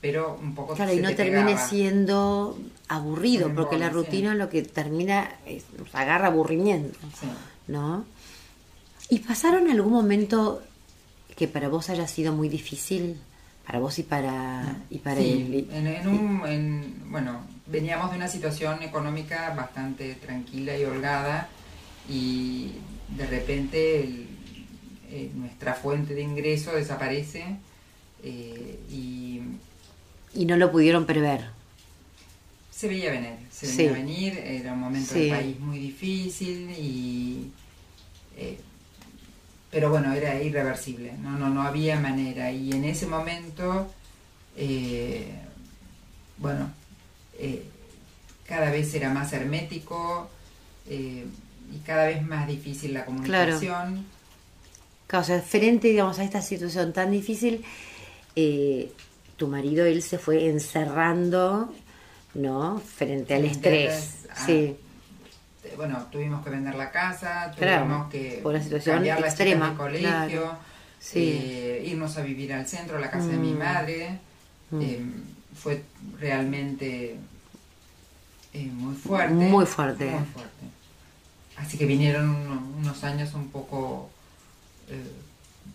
pero 0.00 0.38
un 0.40 0.54
poco 0.54 0.74
Claro, 0.74 0.90
se 0.90 0.96
y 0.96 1.00
no 1.00 1.08
te 1.10 1.14
termine 1.16 1.44
pegaba. 1.52 1.68
siendo 1.68 2.58
aburrido, 2.88 3.52
porque 3.54 3.78
la 3.78 3.88
sí. 3.88 3.94
rutina 3.94 4.34
lo 4.34 4.48
que 4.48 4.62
termina 4.62 5.30
es, 5.46 5.64
nos 5.78 5.94
agarra 5.94 6.28
aburrimiento, 6.28 6.98
Sí. 7.20 7.26
¿no? 7.68 8.04
¿Y 9.08 9.18
pasaron 9.20 9.70
algún 9.70 9.92
momento 9.92 10.62
que 11.36 11.46
para 11.48 11.68
vos 11.68 11.90
haya 11.90 12.06
sido 12.08 12.32
muy 12.32 12.48
difícil? 12.48 13.20
Para 13.66 13.78
vos 13.78 13.98
y 13.98 14.02
para, 14.02 14.76
y 14.90 14.98
para 14.98 15.20
Sí, 15.20 15.30
él. 15.32 15.68
en, 15.72 15.86
en 15.86 16.08
un, 16.08 16.46
en- 16.48 17.10
bueno, 17.12 17.42
veníamos 17.66 18.10
de 18.10 18.16
una 18.16 18.26
situación 18.28 18.82
económica 18.82 19.54
bastante 19.54 20.14
tranquila 20.16 20.76
y 20.76 20.84
holgada 20.84 21.48
y 22.08 22.72
de 23.16 23.26
repente 23.26 24.26
eh, 25.10 25.30
nuestra 25.34 25.74
fuente 25.74 26.14
de 26.14 26.22
ingreso 26.22 26.72
desaparece 26.72 27.56
eh, 28.22 28.78
y... 28.90 29.40
Y 30.34 30.46
no 30.46 30.56
lo 30.56 30.70
pudieron 30.72 31.04
prever. 31.04 31.50
Se 32.70 32.88
veía 32.88 33.10
venir, 33.10 33.34
se 33.50 33.66
veía 33.66 33.92
venir, 33.92 34.38
era 34.38 34.72
un 34.72 34.80
momento 34.80 35.14
del 35.14 35.30
país 35.30 35.60
muy 35.60 35.78
difícil 35.78 36.70
y... 36.70 37.50
Eh, 38.36 38.58
pero 39.70 39.90
bueno, 39.90 40.12
era 40.12 40.42
irreversible, 40.42 41.12
no, 41.20 41.38
no, 41.38 41.48
no 41.48 41.62
había 41.62 41.98
manera. 41.98 42.50
Y 42.50 42.72
en 42.72 42.84
ese 42.84 43.06
momento, 43.06 43.90
bueno, 46.36 46.70
cada 48.46 48.70
vez 48.70 48.92
era 48.94 49.08
más 49.10 49.32
hermético, 49.32 50.28
y 50.90 51.78
cada 51.86 52.06
vez 52.06 52.22
más 52.22 52.46
difícil 52.46 52.92
la 52.92 53.06
comunicación. 53.06 54.04
Claro, 55.06 55.22
o 55.22 55.26
sea, 55.26 55.40
frente, 55.40 55.88
digamos, 55.88 56.18
a 56.18 56.24
esta 56.24 56.42
situación 56.42 56.92
tan 56.92 57.10
difícil, 57.10 57.64
eh, 58.36 58.92
tu 59.36 59.48
marido, 59.48 59.84
él 59.84 60.02
se 60.02 60.18
fue 60.18 60.48
encerrando, 60.48 61.72
¿no? 62.34 62.78
Frente 62.78 63.34
al 63.34 63.44
estrés. 63.44 64.26
sí. 64.46 64.76
Bueno, 65.76 66.06
tuvimos 66.10 66.44
que 66.44 66.50
vender 66.50 66.74
la 66.74 66.90
casa, 66.90 67.52
tuvimos 67.56 68.10
que 68.10 68.40
por 68.42 68.52
la 68.52 68.60
situación 68.60 68.96
cambiar 68.96 69.20
extrema, 69.20 69.70
de 69.70 69.76
colegio, 69.76 70.56
eh, 71.14 71.84
irnos 71.86 72.16
a 72.18 72.22
vivir 72.22 72.52
al 72.52 72.66
centro, 72.66 72.98
a 72.98 73.00
la 73.00 73.10
casa 73.10 73.28
de 73.28 73.36
mi 73.36 73.52
mm. 73.52 73.58
madre. 73.58 74.18
Mm. 74.70 74.80
Eh, 74.82 75.00
fue 75.54 75.82
realmente 76.18 77.16
muy 78.54 78.94
fuerte. 78.94 79.34
Muy 79.34 79.66
fuerte. 79.66 80.04
Muy 80.10 80.24
fuerte. 80.26 80.66
Así 81.56 81.78
que 81.78 81.86
vinieron 81.86 82.28
unos 82.78 83.04
años 83.04 83.34
un 83.34 83.48
poco 83.48 84.10
eh, 84.88 85.12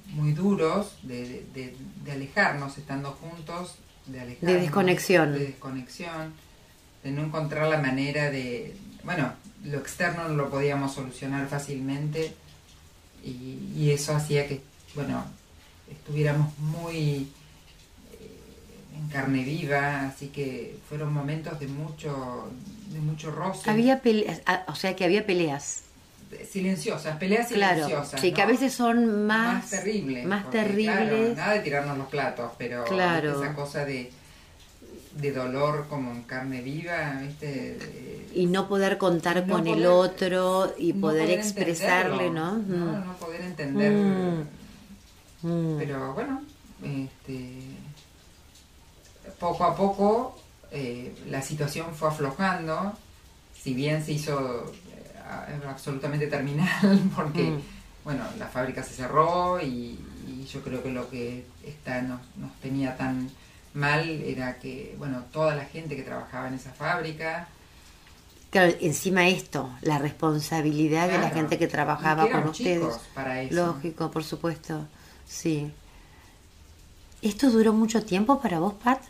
muy 0.08 0.34
duros 0.34 0.98
de, 1.04 1.76
alejarnos 2.12 2.78
estando 2.78 3.12
juntos, 3.12 3.76
de 4.06 4.22
alejarnos. 4.22 4.56
De 4.56 4.62
desconexión. 4.62 5.34
De 5.34 5.40
desconexión, 5.40 6.34
de 7.04 7.12
no 7.12 7.24
encontrar 7.24 7.68
la 7.68 7.80
manera 7.80 8.30
de... 8.32 8.76
Bueno, 9.04 9.34
lo 9.64 9.78
externo 9.78 10.28
no 10.28 10.36
lo 10.36 10.50
podíamos 10.50 10.94
solucionar 10.94 11.48
fácilmente 11.48 12.34
y, 13.24 13.90
eso 13.92 14.16
hacía 14.16 14.48
que, 14.48 14.62
bueno, 14.96 15.24
estuviéramos 15.90 16.58
muy 16.60 17.30
eh, 18.12 18.32
en 18.96 19.08
carne 19.10 19.44
viva, 19.44 20.08
así 20.08 20.28
que 20.28 20.78
fueron 20.88 21.14
momentos 21.14 21.60
de 21.60 21.68
mucho 21.68 22.50
de 22.92 23.00
mucho 23.00 23.32
roce. 23.32 23.70
Había 23.70 24.02
peleas, 24.02 24.42
o 24.68 24.76
sea 24.76 24.96
que 24.96 25.04
había 25.04 25.26
peleas. 25.26 25.84
Silenciosas, 26.50 27.18
peleas 27.18 27.48
silenciosas. 27.48 28.20
Sí, 28.20 28.32
que 28.32 28.42
a 28.42 28.46
veces 28.46 28.74
son 28.74 29.26
más, 29.26 29.64
más 29.64 29.70
terribles. 29.70 30.26
Más 30.26 30.50
terribles. 30.50 31.36
nada 31.38 31.54
de 31.54 31.60
tirarnos 31.60 31.98
los 31.98 32.08
platos, 32.08 32.52
pero 32.58 32.86
esa 32.86 33.54
cosa 33.54 33.86
de, 33.86 34.12
de 35.16 35.32
dolor 35.32 35.88
como 35.88 36.12
en 36.12 36.24
carne 36.24 36.62
viva, 36.62 37.20
¿viste? 37.22 37.78
y 38.38 38.46
no 38.46 38.68
poder 38.68 38.98
contar 38.98 39.48
con 39.48 39.68
el 39.68 39.86
otro 39.88 40.74
y 40.78 40.94
poder, 40.94 41.32
expresarle, 41.32 42.30
¿no? 42.30 42.58
¿no? 42.58 43.02
Mm. 43.02 43.06
No, 43.06 43.14
poder 43.18 43.42
entender. 43.42 43.92
Mm. 43.92 44.48
Mm. 45.42 45.78
Pero 45.80 46.14
bueno, 46.14 46.44
este, 46.84 47.62
poco 49.40 49.64
a 49.64 49.76
poco 49.76 50.40
eh, 50.72 51.16
la 51.30 51.42
situación 51.42 51.88
fue 51.96 52.10
aflojando, 52.10 52.94
si 53.60 53.74
bien 53.74 54.06
se 54.06 54.14
hizo 54.14 54.72
absolutamente 55.68 56.28
terminal, 56.28 57.00
porque 57.16 57.44
mm. 57.44 57.62
bueno, 58.04 58.24
la 58.38 58.48
fábrica 58.48 58.84
se 58.84 58.94
cerró 58.94 59.62
y, 59.62 60.00
yo 60.52 60.62
creo 60.62 60.82
que 60.82 60.92
lo 60.92 61.10
que 61.10 61.46
está, 61.66 62.02
nos, 62.02 62.22
tenía 62.62 62.96
tan 62.96 63.30
mal 63.74 64.08
era 64.08 64.60
que, 64.60 64.96
bueno, 64.98 65.26
toda 65.32 65.56
la 65.56 65.66
gente 65.66 65.98
que 65.98 66.04
trabajaba 66.04 66.48
en 66.48 66.54
esa 66.54 66.72
fábrica, 66.72 67.50
Claro, 68.50 68.74
encima 68.80 69.28
esto, 69.28 69.70
la 69.82 70.00
responsabilidad 70.00 71.10
de 71.10 71.18
la 71.18 71.30
gente 71.32 71.58
que 71.58 71.68
trabajaba 71.68 72.30
con 72.30 72.48
ustedes. 72.48 72.98
Para 73.14 73.42
eso. 73.42 73.54
Lógico, 73.54 74.10
por 74.10 74.24
supuesto. 74.24 74.88
Sí. 75.28 75.70
¿Esto 77.22 77.50
duró 77.52 77.74
mucho 77.74 78.04
tiempo 78.04 78.40
para 78.40 78.60
vos, 78.60 78.74
Pat? 78.76 79.02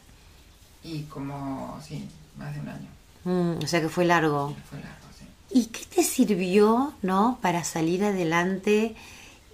Y 0.84 1.04
como, 1.04 1.80
sí, 1.86 2.08
más 2.38 2.54
de 2.54 2.62
un 2.62 2.70
año. 2.70 2.88
Mm, 3.26 3.64
o 3.64 3.68
sea 3.68 3.82
que 3.82 3.90
fue 3.90 4.06
largo. 4.06 4.56
Fue 4.70 4.80
largo, 4.80 5.07
sí. 5.07 5.07
¿Y 5.50 5.68
qué 5.68 5.86
te 5.86 6.04
sirvió, 6.04 6.94
no, 7.02 7.40
para 7.42 7.64
salir 7.64 8.04
adelante? 8.04 8.96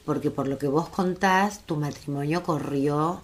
Porque 0.05 0.31
por 0.31 0.47
lo 0.47 0.57
que 0.57 0.67
vos 0.67 0.89
contás, 0.89 1.59
tu 1.65 1.75
matrimonio 1.75 2.43
corrió 2.43 3.21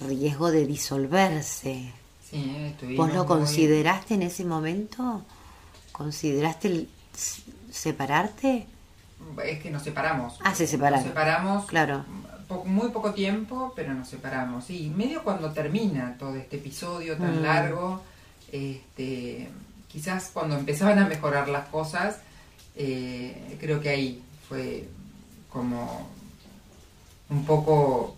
riesgo 0.00 0.50
de 0.50 0.66
disolverse. 0.66 1.92
Sí, 2.28 2.74
¿Vos 2.96 3.12
lo 3.12 3.26
consideraste 3.26 4.14
en 4.14 4.22
ese 4.22 4.44
momento? 4.44 5.22
¿Consideraste 5.92 6.68
el 6.68 6.88
separarte? 7.70 8.66
Es 9.44 9.60
que 9.60 9.70
nos 9.70 9.82
separamos. 9.82 10.38
Ah, 10.42 10.54
se 10.54 10.66
separaron. 10.66 11.00
Nos 11.00 11.08
separamos. 11.08 11.66
Claro 11.66 12.04
muy 12.64 12.88
poco 12.90 13.12
tiempo, 13.12 13.72
pero 13.76 13.94
nos 13.94 14.08
separamos. 14.08 14.70
Y 14.70 14.90
medio 14.90 15.22
cuando 15.22 15.52
termina 15.52 16.16
todo 16.18 16.34
este 16.36 16.56
episodio 16.56 17.16
tan 17.16 17.40
mm. 17.40 17.42
largo, 17.42 18.02
este, 18.50 19.48
quizás 19.90 20.30
cuando 20.32 20.56
empezaban 20.56 20.98
a 20.98 21.06
mejorar 21.06 21.48
las 21.48 21.68
cosas, 21.68 22.18
eh, 22.76 23.56
creo 23.60 23.80
que 23.80 23.88
ahí 23.88 24.22
fue 24.48 24.88
como 25.48 26.08
un 27.28 27.44
poco 27.44 28.16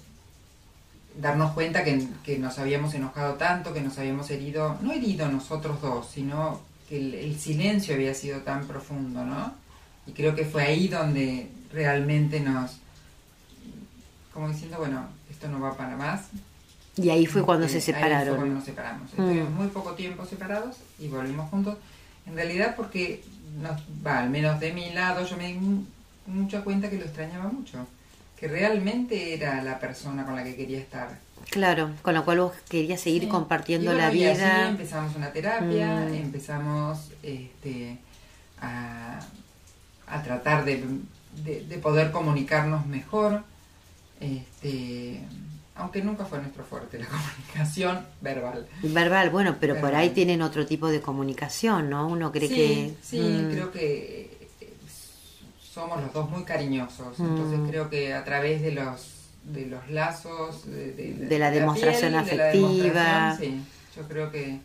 darnos 1.19 1.53
cuenta 1.53 1.85
que, 1.85 2.39
nos 2.39 2.59
habíamos 2.59 2.95
enojado 2.95 3.35
tanto, 3.35 3.73
que 3.73 3.81
nos 3.81 3.99
habíamos 3.99 4.31
herido, 4.31 4.79
no 4.81 4.93
herido 4.93 5.29
nosotros 5.29 5.81
dos, 5.81 6.09
sino 6.11 6.61
que 6.89 6.99
el, 6.99 7.15
el, 7.15 7.39
silencio 7.39 7.95
había 7.95 8.15
sido 8.15 8.41
tan 8.41 8.67
profundo, 8.67 9.25
¿no? 9.25 9.55
Y 10.07 10.13
creo 10.13 10.35
que 10.35 10.45
fue 10.45 10.63
ahí 10.63 10.89
donde 10.89 11.51
realmente 11.73 12.41
nos, 12.41 12.79
como 14.33 14.49
diciendo, 14.49 14.79
bueno, 14.79 15.07
esto 15.31 15.49
no 15.49 15.61
va 15.61 15.77
para 15.77 15.97
más. 15.97 16.23
Y 16.97 17.11
ahí 17.11 17.27
fue 17.27 17.43
cuando 17.43 17.69
se 17.69 17.81
separaron. 17.81 18.19
Ahí 18.19 18.27
fue 18.27 18.37
cuando 18.37 18.55
nos 18.57 18.65
separamos. 18.65 19.11
Estuvimos 19.11 19.51
mm. 19.51 19.55
muy 19.55 19.67
poco 19.69 19.93
tiempo 19.93 20.25
separados 20.27 20.77
y 20.99 21.09
volvimos 21.09 21.49
juntos. 21.51 21.79
En 22.27 22.35
realidad 22.35 22.75
porque, 22.77 23.23
nos, 23.61 23.81
va, 24.07 24.21
al 24.21 24.31
menos 24.31 24.61
de 24.61 24.73
mi 24.73 24.93
lado, 24.93 25.25
yo 25.27 25.37
me 25.37 25.49
di 25.49 25.87
mucha 26.27 26.63
cuenta 26.63 26.91
que 26.91 26.99
lo 26.99 27.05
extrañaba 27.05 27.51
mucho. 27.51 27.87
Que 28.39 28.49
realmente 28.49 29.35
era 29.35 29.63
la 29.63 29.79
persona 29.79 30.25
con 30.25 30.37
la 30.37 30.45
que 30.45 30.55
quería 30.55 30.79
estar. 30.79 31.19
Claro, 31.51 31.91
con 32.03 32.15
la 32.15 32.23
cual 32.23 32.41
vos 32.41 32.53
querías 32.69 33.01
seguir 33.01 33.29
compartiendo 33.29 33.93
la 33.95 34.11
vida. 34.11 34.69
empezamos 34.69 35.17
una 35.17 35.33
terapia, 35.33 36.07
mm. 36.09 36.15
empezamos 36.15 37.11
este, 37.23 37.99
a, 38.61 39.21
a 40.07 40.23
tratar 40.23 40.65
de, 40.65 40.85
de 41.45 41.79
poder 41.79 42.11
comunicarnos 42.11 42.87
mejor 42.87 43.43
este, 44.23 45.21
aunque 45.75 46.03
nunca 46.03 46.25
fue 46.25 46.39
nuestro 46.39 46.65
fuerte 46.65 46.99
la 46.99 47.07
comunicación 47.09 48.07
verbal. 48.21 48.69
Verbal, 48.83 49.31
bueno, 49.31 49.57
pero 49.59 49.81
por 49.81 49.95
ahí 49.95 50.11
tienen 50.11 50.43
otro 50.43 50.67
tipo 50.67 50.89
de 50.89 51.01
comunicación, 51.01 51.91
¿no? 51.91 52.09
Uno 52.09 52.31
cree 52.31 52.49
que... 52.49 52.95
Sí, 53.03 53.21
mm. 53.21 53.51
creo 53.51 53.73
que 53.73 54.49
eh, 54.61 54.73
somos 55.61 56.01
los 56.01 56.13
dos 56.13 56.29
muy 56.31 56.45
cariñosos, 56.45 57.19
entonces 57.19 57.59
mm. 57.59 57.69
creo 57.69 57.91
que 57.91 58.15
a 58.15 58.25
través 58.25 58.63
de 58.63 58.73
los 58.73 59.13
de 59.45 59.67
los 59.67 59.91
lazos, 59.91 60.65
de, 60.67 61.37
la, 61.37 61.51
demostración 61.51 62.15
afectiva. 62.15 63.37
sí, 63.37 63.61
yo 63.97 64.07
creo 64.07 64.31
que 64.31 64.61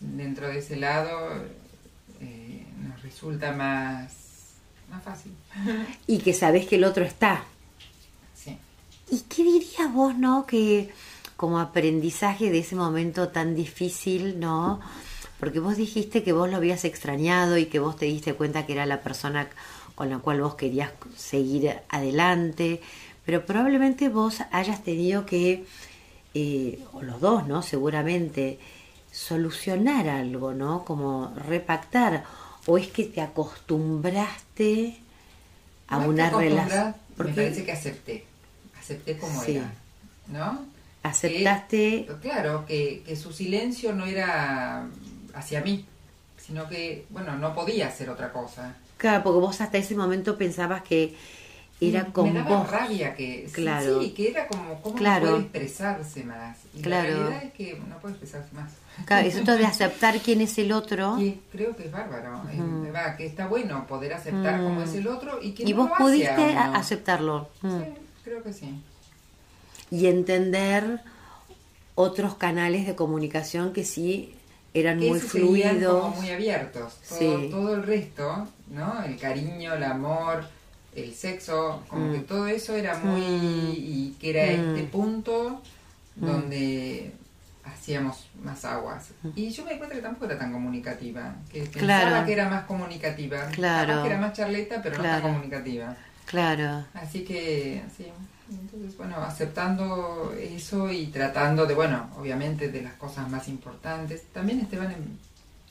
dentro 0.00 0.48
de 0.48 0.58
ese 0.58 0.76
lado 0.76 1.44
eh, 2.20 2.64
nos 2.88 3.02
resulta 3.02 3.52
más, 3.52 4.54
más 4.90 5.02
fácil. 5.02 5.32
Y 6.06 6.18
que 6.20 6.32
sabes 6.32 6.66
que 6.66 6.76
el 6.76 6.84
otro 6.84 7.04
está. 7.04 7.44
¿Y 9.10 9.20
qué 9.28 9.42
dirías 9.42 9.92
vos, 9.92 10.16
no? 10.16 10.46
Que 10.46 10.90
como 11.36 11.60
aprendizaje 11.60 12.50
de 12.50 12.58
ese 12.58 12.74
momento 12.74 13.28
tan 13.28 13.54
difícil, 13.54 14.40
¿no? 14.40 14.80
Porque 15.38 15.60
vos 15.60 15.76
dijiste 15.76 16.24
que 16.24 16.32
vos 16.32 16.50
lo 16.50 16.56
habías 16.56 16.84
extrañado 16.84 17.58
y 17.58 17.66
que 17.66 17.78
vos 17.78 17.96
te 17.96 18.06
diste 18.06 18.34
cuenta 18.34 18.66
que 18.66 18.72
era 18.72 18.86
la 18.86 19.02
persona 19.02 19.48
con 19.94 20.10
la 20.10 20.18
cual 20.18 20.40
vos 20.40 20.56
querías 20.56 20.90
seguir 21.16 21.76
adelante, 21.88 22.80
pero 23.24 23.46
probablemente 23.46 24.08
vos 24.08 24.38
hayas 24.50 24.82
tenido 24.82 25.26
que, 25.26 25.64
eh, 26.34 26.84
o 26.92 27.02
los 27.02 27.20
dos, 27.20 27.46
¿no? 27.46 27.62
Seguramente, 27.62 28.58
solucionar 29.12 30.08
algo, 30.08 30.54
¿no? 30.54 30.84
Como 30.84 31.32
repactar, 31.36 32.24
o 32.66 32.78
es 32.78 32.88
que 32.88 33.04
te 33.04 33.20
acostumbraste 33.20 34.98
a 35.86 35.98
una 35.98 36.30
relación. 36.30 36.94
Me 37.16 37.24
parece 37.32 37.64
que 37.64 37.72
acepté 37.72 38.27
acepté 38.88 39.16
como 39.18 39.42
era, 39.42 39.70
¿no? 40.28 40.64
Aceptaste. 41.02 42.08
claro, 42.22 42.64
que, 42.66 43.02
su 43.20 43.32
silencio 43.32 43.92
no 43.94 44.06
era 44.06 44.86
hacia 45.34 45.60
mí, 45.60 45.84
sino 46.44 46.68
que, 46.68 47.04
bueno, 47.10 47.36
no 47.36 47.54
podía 47.54 47.88
hacer 47.88 48.08
otra 48.10 48.32
cosa. 48.32 48.74
Claro, 48.96 49.22
porque 49.22 49.38
vos 49.40 49.60
hasta 49.60 49.78
ese 49.78 49.94
momento 49.94 50.36
pensabas 50.36 50.82
que 50.82 51.14
era 51.80 52.06
como 52.06 52.32
me 52.32 52.40
daba 52.40 52.58
vos. 52.58 52.70
rabia 52.70 53.14
que 53.14 53.44
sí, 53.46 53.52
Claro. 53.62 54.02
sí, 54.02 54.10
que 54.10 54.30
era 54.30 54.48
como 54.48 54.80
cómo 54.82 54.96
Claro. 54.96 55.26
no 55.26 55.30
puede 55.32 55.42
expresarse 55.44 56.24
más 56.24 56.56
y 56.74 56.82
Claro. 56.82 57.08
la 57.10 57.14
realidad 57.16 57.44
es 57.44 57.52
que 57.52 57.80
no 57.88 57.98
puede 57.98 58.14
expresarse 58.14 58.52
más 58.56 58.72
Claro, 59.04 59.28
eso 59.28 59.44
de 59.56 59.64
aceptar 59.64 60.18
quién 60.18 60.40
es 60.40 60.58
el 60.58 60.72
otro. 60.72 61.16
y 61.20 61.40
creo 61.52 61.76
que 61.76 61.84
es 61.84 61.92
bárbaro 61.92 62.42
va, 62.92 63.16
que 63.16 63.26
está 63.26 63.46
bueno 63.46 63.86
poder 63.86 64.12
aceptar 64.14 64.60
Mm. 64.60 64.64
cómo 64.64 64.82
es 64.82 64.92
el 64.94 65.06
otro 65.06 65.38
y 65.40 65.52
que 65.52 65.62
Y 65.62 65.70
no 65.72 65.76
vos 65.82 65.88
lo 65.90 65.94
hace 65.94 66.02
pudiste 66.04 66.42
a 66.56 66.74
aceptarlo. 66.74 67.48
Mm. 67.62 67.68
sí, 67.78 67.84
creo 68.28 68.42
que 68.42 68.52
sí 68.52 68.82
Y 69.90 70.06
entender 70.06 71.00
otros 71.94 72.34
canales 72.34 72.86
de 72.86 72.94
comunicación 72.94 73.72
que 73.72 73.84
sí 73.84 74.34
eran 74.74 75.00
que 75.00 75.08
muy 75.08 75.18
fluidos. 75.20 76.02
como 76.02 76.16
muy 76.16 76.30
abiertos 76.30 76.94
todo, 77.08 77.18
Sí. 77.18 77.48
todo 77.50 77.74
el 77.74 77.82
resto 77.84 78.46
no 78.68 79.02
el 79.02 79.16
cariño 79.18 79.74
el 79.74 79.82
amor 79.84 80.44
el 80.94 81.14
sexo 81.14 81.82
como 81.88 82.06
Mm. 82.08 82.12
que 82.12 82.18
todo 82.20 82.46
eso 82.48 82.74
era 82.76 82.98
muy 82.98 83.20
Mm. 83.20 83.72
y 83.76 84.16
que 84.20 84.30
era 84.30 84.44
Mm. 84.62 84.68
este 84.76 84.82
punto 84.84 85.62
donde 86.16 87.12
hacíamos 87.64 88.26
más 88.42 88.64
aguas 88.64 89.08
y 89.36 89.50
yo 89.50 89.64
me 89.64 89.72
di 89.72 89.78
cuenta 89.78 89.94
que 89.96 90.02
tampoco 90.02 90.26
era 90.26 90.38
tan 90.38 90.52
comunicativa 90.52 91.34
que 91.52 91.60
pensaba 91.60 91.80
Claro. 92.10 92.26
que 92.26 92.32
era 92.32 92.48
más 92.48 92.64
comunicativa 92.64 93.46
Claro. 93.52 94.02
Que 94.02 94.08
era 94.08 94.18
más 94.20 94.32
charleta 94.32 94.80
pero 94.82 94.96
no 94.98 95.02
tan 95.04 95.22
comunicativa 95.22 95.96
Claro. 96.28 96.84
Así 96.94 97.24
que, 97.24 97.82
sí, 97.96 98.06
entonces, 98.50 98.96
bueno, 98.98 99.16
aceptando 99.16 100.34
eso 100.38 100.90
y 100.92 101.06
tratando 101.06 101.64
de, 101.66 101.74
bueno, 101.74 102.10
obviamente 102.18 102.70
de 102.70 102.82
las 102.82 102.94
cosas 102.94 103.28
más 103.30 103.48
importantes. 103.48 104.24
También 104.32 104.60
Esteban 104.60 104.92
em- 104.92 105.16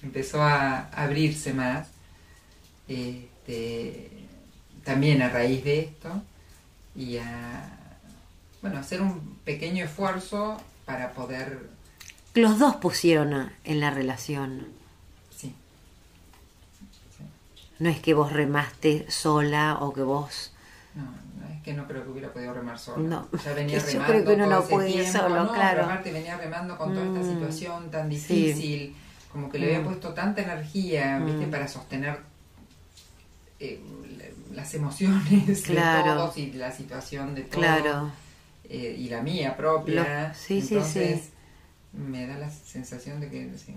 empezó 0.01 0.41
a 0.41 0.87
abrirse 0.89 1.53
más, 1.53 1.87
este, 2.87 4.09
también 4.83 5.21
a 5.21 5.29
raíz 5.29 5.63
de 5.63 5.79
esto, 5.81 6.21
y 6.95 7.17
a, 7.17 7.69
bueno, 8.61 8.79
hacer 8.79 9.01
un 9.01 9.37
pequeño 9.45 9.85
esfuerzo 9.85 10.57
para 10.85 11.11
poder, 11.11 11.69
Los 12.33 12.59
dos 12.59 12.75
pusieron 12.77 13.51
en 13.63 13.79
la 13.79 13.89
relación. 13.91 14.67
sí, 15.35 15.53
sí. 17.17 17.23
No 17.79 17.89
es 17.89 17.99
que 17.99 18.13
vos 18.13 18.31
remaste 18.33 19.05
sola 19.09 19.77
o 19.81 19.93
que 19.93 20.01
vos... 20.01 20.51
No, 20.95 21.03
no 21.03 21.53
es 21.53 21.61
que 21.61 21.73
no 21.73 21.87
creo 21.87 22.03
que 22.03 22.09
hubiera 22.09 22.31
podido 22.33 22.53
remar 22.53 22.79
sola. 22.79 22.97
No, 23.07 23.27
ya 23.45 23.53
venía 23.53 23.77
que 23.77 23.93
yo 23.93 23.99
remando 23.99 24.07
creo 24.13 24.25
que 24.25 24.33
uno 24.33 24.43
todo 24.45 24.53
no 24.55 24.59
ese 24.61 24.73
puede 24.73 24.91
tiempo, 24.93 25.11
solo, 25.19 25.43
no, 25.43 25.53
claro. 25.53 25.87
pero 26.01 26.13
venía 26.15 26.37
remando 26.37 26.77
con 26.77 26.93
toda 26.93 27.05
esta 27.05 27.19
Mm, 27.19 27.33
situación 27.33 27.91
tan 27.91 28.09
sí. 28.11 28.15
difícil, 28.15 28.95
como 29.31 29.49
que 29.49 29.59
le 29.59 29.67
había 29.67 29.79
Mm. 29.81 29.85
puesto 29.85 30.13
tanta 30.13 30.41
energía, 30.41 31.19
¿viste? 31.19 31.45
Mm. 31.47 31.51
Para 31.51 31.67
sostener 31.67 32.19
eh, 33.59 33.81
la- 34.17 34.55
las 34.55 34.73
emociones 34.75 35.61
Claro. 35.63 36.11
de 36.11 36.17
todos 36.19 36.37
y 36.37 36.51
la 36.53 36.71
situación 36.71 37.35
de 37.35 37.41
todos. 37.43 37.57
Claro. 37.65 38.11
eh, 38.69 38.95
y 38.99 39.07
la 39.09 39.21
mía 39.21 39.55
propia. 39.55 40.27
Lo- 40.29 40.33
sí, 40.35 40.61
sí, 40.61 40.73
Entonces, 40.75 41.21
sí. 41.21 41.29
me 41.97 42.27
da 42.27 42.37
la 42.37 42.49
sensación 42.51 43.19
de 43.21 43.29
que 43.29 43.49
sí. 43.57 43.73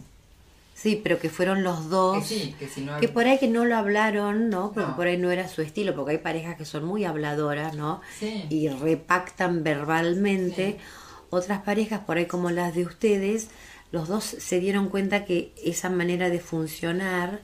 Sí, 0.80 0.99
pero 1.02 1.18
que 1.18 1.28
fueron 1.28 1.62
los 1.62 1.90
dos... 1.90 2.26
Que 2.26 2.34
sí, 2.34 2.54
que 2.58 2.66
si 2.66 2.80
no... 2.80 2.99
Que 3.00 3.08
por 3.08 3.26
ahí 3.26 3.38
que 3.38 3.49
no 3.49 3.66
lo 3.66 3.76
hablaron, 3.76 4.49
¿no? 4.49 4.72
Porque 4.72 4.88
No. 4.90 4.96
por 4.96 5.06
ahí 5.08 5.18
no 5.18 5.30
era 5.30 5.46
su 5.46 5.60
estilo, 5.60 5.94
porque 5.94 6.12
hay 6.12 6.18
parejas 6.18 6.56
que 6.56 6.64
son 6.64 6.84
muy 6.87 7.04
habladoras, 7.04 7.75
¿no? 7.76 8.00
Sí. 8.18 8.46
Y 8.49 8.68
repactan 8.68 9.62
verbalmente. 9.62 10.78
Sí. 10.78 10.84
Otras 11.28 11.60
parejas, 11.62 12.00
por 12.00 12.16
ahí 12.16 12.25
como 12.25 12.50
las 12.50 12.75
de 12.75 12.84
ustedes, 12.87 13.49
los 13.92 14.08
dos 14.08 14.25
se 14.25 14.58
dieron 14.58 14.88
cuenta 14.88 15.26
que 15.26 15.52
esa 15.62 15.90
manera 15.90 16.30
de 16.30 16.40
funcionar 16.40 17.40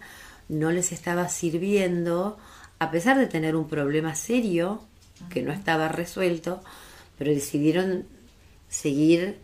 no 0.49 0.71
les 0.73 0.90
estaba 0.93 1.28
sirviendo, 1.28 2.38
a 2.78 2.90
pesar 2.90 3.18
de 3.18 3.27
tener 3.27 3.55
un 3.55 3.68
problema 3.68 4.14
serio 4.14 4.81
que 5.29 5.42
no 5.42 5.53
estaba 5.53 5.88
resuelto, 5.88 6.62
pero 7.18 7.33
decidieron 7.33 8.07
seguir 8.68 9.40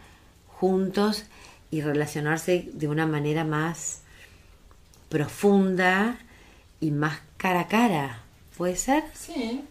juntos 0.46 1.24
y 1.72 1.80
relacionarse 1.80 2.68
de 2.74 2.86
una 2.86 3.06
manera 3.06 3.42
más 3.44 4.02
profunda 5.08 6.16
y 6.80 6.90
más 6.90 7.18
cara 7.36 7.60
a 7.60 7.66
cara. 7.68 8.18
¿Puede 8.56 8.76
ser? 8.76 9.02
Sí, 9.14 9.64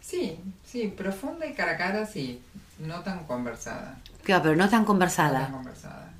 sí, 0.00 0.38
sí, 0.64 0.88
profunda 0.96 1.46
y 1.46 1.52
cara 1.54 1.72
a 1.72 1.76
cara, 1.76 2.06
sí, 2.06 2.40
no 2.78 3.00
tan 3.00 3.24
conversada. 3.24 3.98
Claro, 4.22 4.42
pero 4.44 4.56
no 4.56 4.60
tan 4.64 4.70
no 4.70 4.76
tan 4.78 4.84
conversada. 4.84 5.50
conversada. 5.50 6.10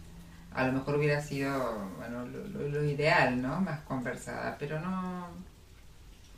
A 0.54 0.66
lo 0.66 0.72
mejor 0.72 0.96
hubiera 0.96 1.22
sido, 1.22 1.88
bueno, 1.98 2.26
lo, 2.26 2.44
lo- 2.48 2.68
lo 2.68 2.84
ideal, 2.84 3.40
¿no? 3.40 3.60
Más 3.60 3.80
conversada, 3.80 4.56
pero 4.58 4.80
no... 4.80 5.26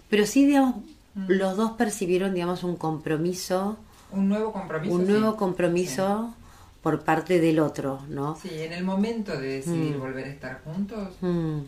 Pero 0.09 0.27
sí, 0.27 0.47
digamos, 0.47 0.77
Mm. 1.13 1.25
los 1.27 1.57
dos 1.57 1.73
percibieron, 1.73 2.35
digamos, 2.35 2.63
un 2.63 2.77
compromiso, 2.77 3.77
Un 4.13 4.29
nuevo 4.29 4.53
compromiso. 4.53 4.95
un 4.95 5.07
sí. 5.07 5.11
nuevo 5.11 5.37
compromiso 5.37 6.33
por 6.83 7.03
parte 7.05 7.41
del 7.41 7.59
otro, 7.61 8.01
¿no? 8.09 8.37
Sí, 8.41 8.51
en 8.53 8.73
el 8.73 8.85
momento 8.85 9.33
de 9.39 9.57
decidir 9.57 9.97
Mm. 9.97 10.01
volver 10.01 10.25
a 10.27 10.29
estar 10.31 10.63
juntos, 10.65 11.15
Mm, 11.21 11.61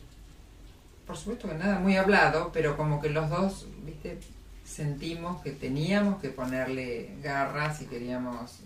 por 1.07 1.17
supuesto 1.17 1.49
que 1.49 1.55
nada, 1.55 1.79
muy 1.81 1.97
hablado, 1.97 2.51
pero 2.53 2.77
como 2.77 3.01
que 3.01 3.11
los 3.11 3.29
dos, 3.29 3.67
viste, 3.85 4.19
sentimos 4.65 5.43
que 5.43 5.51
teníamos 5.51 6.21
que 6.23 6.31
ponerle 6.31 7.11
garras 7.23 7.83
y 7.83 7.87
queríamos... 7.87 8.61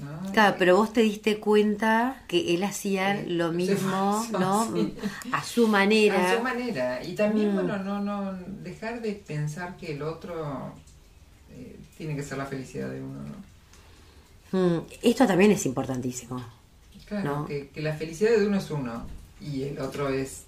¿no? 0.00 0.32
Claro, 0.32 0.56
pero 0.58 0.76
vos 0.76 0.92
te 0.94 1.02
diste 1.02 1.38
cuenta 1.38 2.22
que 2.26 2.54
él 2.54 2.64
hacía 2.64 3.22
lo 3.26 3.52
mismo, 3.52 4.24
pasó, 4.32 4.38
¿no? 4.40 4.74
sí. 4.74 4.94
A 5.32 5.42
su 5.44 5.68
manera. 5.68 6.32
A 6.32 6.36
su 6.38 6.42
manera. 6.42 7.04
Y 7.04 7.14
también, 7.14 7.50
Mm. 7.52 7.54
bueno, 7.54 7.78
no, 7.78 8.00
no 8.00 8.32
dejar 8.62 9.02
de 9.02 9.12
pensar 9.12 9.76
que 9.76 9.92
el 9.92 10.02
otro 10.02 10.72
eh, 11.50 11.76
tiene 11.98 12.16
que 12.16 12.22
ser 12.22 12.38
la 12.38 12.46
felicidad 12.46 12.88
de 12.88 13.02
uno, 13.02 13.20
¿no? 13.20 13.51
Mm, 14.52 14.78
esto 15.02 15.26
también 15.26 15.50
es 15.52 15.64
importantísimo. 15.66 16.42
Claro, 17.06 17.40
No. 17.40 17.46
que, 17.46 17.68
que 17.68 17.82
la 17.82 17.94
felicidad 17.94 18.30
de 18.32 18.46
uno 18.46 18.56
es 18.58 18.70
uno 18.70 19.04
y 19.40 19.62
el 19.64 19.78
otro 19.80 20.08
es 20.08 20.44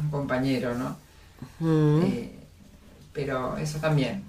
un 0.00 0.08
compañero, 0.10 0.74
¿no? 0.76 0.96
Mm, 1.60 2.02
Eh, 2.02 2.32
pero 3.12 3.56
eso 3.58 3.78
también. 3.78 4.24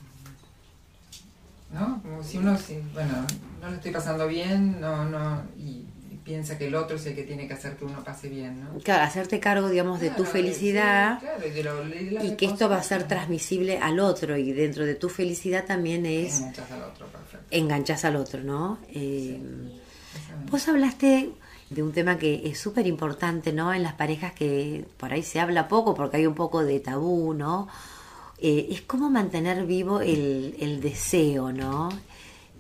¿No? 1.74 2.02
Como 2.02 2.22
si 2.24 2.38
uno, 2.38 2.58
si, 2.58 2.80
bueno, 2.94 3.26
no 3.62 3.70
lo 3.70 3.76
estoy 3.76 3.92
pasando 3.92 4.28
bien, 4.28 4.82
no, 4.82 5.06
no, 5.06 5.42
y, 5.58 5.62
y 5.62 5.81
piensa 6.24 6.58
que 6.58 6.68
el 6.68 6.76
otro 6.76 6.96
es 6.98 7.06
el 7.06 7.16
que 7.16 7.24
tiene 7.24 7.48
que 7.48 7.54
hacer 7.54 7.76
que 7.78 7.86
uno 7.86 8.04
pase 8.04 8.30
bien, 8.30 8.62
¿no? 8.62 8.78
Claro, 8.80 9.04
hacerte 9.04 9.40
cargo, 9.40 9.70
digamos, 9.70 10.00
de 10.00 10.10
tu 10.12 10.26
felicidad. 10.26 11.20
sí, 11.20 11.26
claro, 11.26 11.48
y, 11.48 11.52
de 11.52 11.64
lo- 11.64 11.86
y 11.96 12.06
de 12.06 12.12
la 12.12 12.24
y 12.24 12.36
que 12.36 12.46
esto 12.46 12.70
va 12.70 12.78
a 12.78 12.84
ser 12.84 13.08
transmisible 13.08 13.78
al 13.80 14.00
otro 14.00 14.38
y 14.38 14.52
dentro 14.54 14.86
de 14.86 14.96
tu 14.96 15.10
felicidad 15.10 15.66
también 15.66 16.06
es 16.06 16.40
Enganchas 16.40 16.72
al 16.72 16.82
otro, 16.84 17.08
perfecto. 17.08 17.48
enganchas 17.52 18.06
al 18.06 18.16
otro, 18.16 18.44
¿no? 18.44 18.80
Eh, 18.94 19.42
vos 20.50 20.68
hablaste 20.68 21.32
de 21.70 21.84
un 21.84 21.92
tema 21.94 22.18
que 22.18 22.42
es 22.46 22.60
súper 22.60 22.86
importante, 22.88 23.54
¿no? 23.54 23.74
En 23.74 23.84
las 23.84 23.94
parejas 23.94 24.34
que 24.34 24.86
por 24.98 25.14
ahí 25.14 25.24
se 25.24 25.40
habla 25.40 25.68
poco 25.68 25.94
porque 25.96 26.18
hay 26.18 26.28
un 26.28 26.36
poco 26.36 26.64
de 26.64 26.80
tabú, 26.80 27.34
¿no? 27.34 27.68
Eh, 28.40 28.68
es 28.72 28.82
cómo 28.82 29.10
mantener 29.10 29.66
vivo 29.66 30.02
el, 30.02 30.56
el 30.60 30.82
deseo, 30.82 31.52
¿no? 31.52 31.90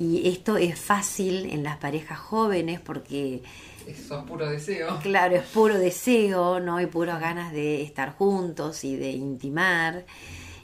Y 0.01 0.27
esto 0.27 0.57
es 0.57 0.79
fácil 0.79 1.45
en 1.51 1.61
las 1.61 1.77
parejas 1.77 2.17
jóvenes 2.17 2.79
porque 2.79 3.43
Eso 3.85 4.19
es 4.19 4.25
puro 4.25 4.49
deseo. 4.49 4.97
Claro, 5.03 5.35
es 5.35 5.43
puro 5.43 5.77
deseo, 5.77 6.59
¿no? 6.59 6.81
Y 6.81 6.87
puras 6.87 7.21
ganas 7.21 7.53
de 7.53 7.83
estar 7.83 8.15
juntos 8.15 8.83
y 8.83 8.95
de 8.95 9.11
intimar. 9.11 10.07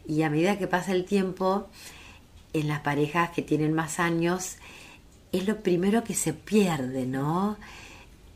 Y 0.08 0.24
a 0.24 0.32
medida 0.32 0.58
que 0.58 0.66
pasa 0.66 0.92
el 0.92 1.06
tiempo, 1.06 1.68
en 2.54 2.68
las 2.68 2.80
parejas 2.80 3.30
que 3.30 3.44
tienen 3.44 3.74
más 3.74 4.00
años, 4.00 4.56
es 5.32 5.48
lo 5.48 5.58
primero 5.58 6.04
que 6.04 6.16
se 6.16 6.34
pierde, 6.34 7.06
¿no? 7.06 7.58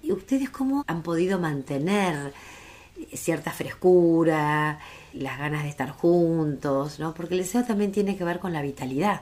¿Y 0.04 0.12
ustedes 0.12 0.52
cómo 0.52 0.84
han 0.86 1.02
podido 1.02 1.40
mantener 1.40 2.32
cierta 3.12 3.50
frescura, 3.50 4.78
las 5.14 5.40
ganas 5.40 5.64
de 5.64 5.70
estar 5.70 5.90
juntos, 5.90 7.00
¿no? 7.00 7.16
Porque 7.16 7.34
el 7.34 7.40
deseo 7.40 7.64
también 7.64 7.92
tiene 7.92 8.16
que 8.16 8.24
ver 8.24 8.38
con 8.38 8.54
la 8.54 8.62
vitalidad. 8.62 9.22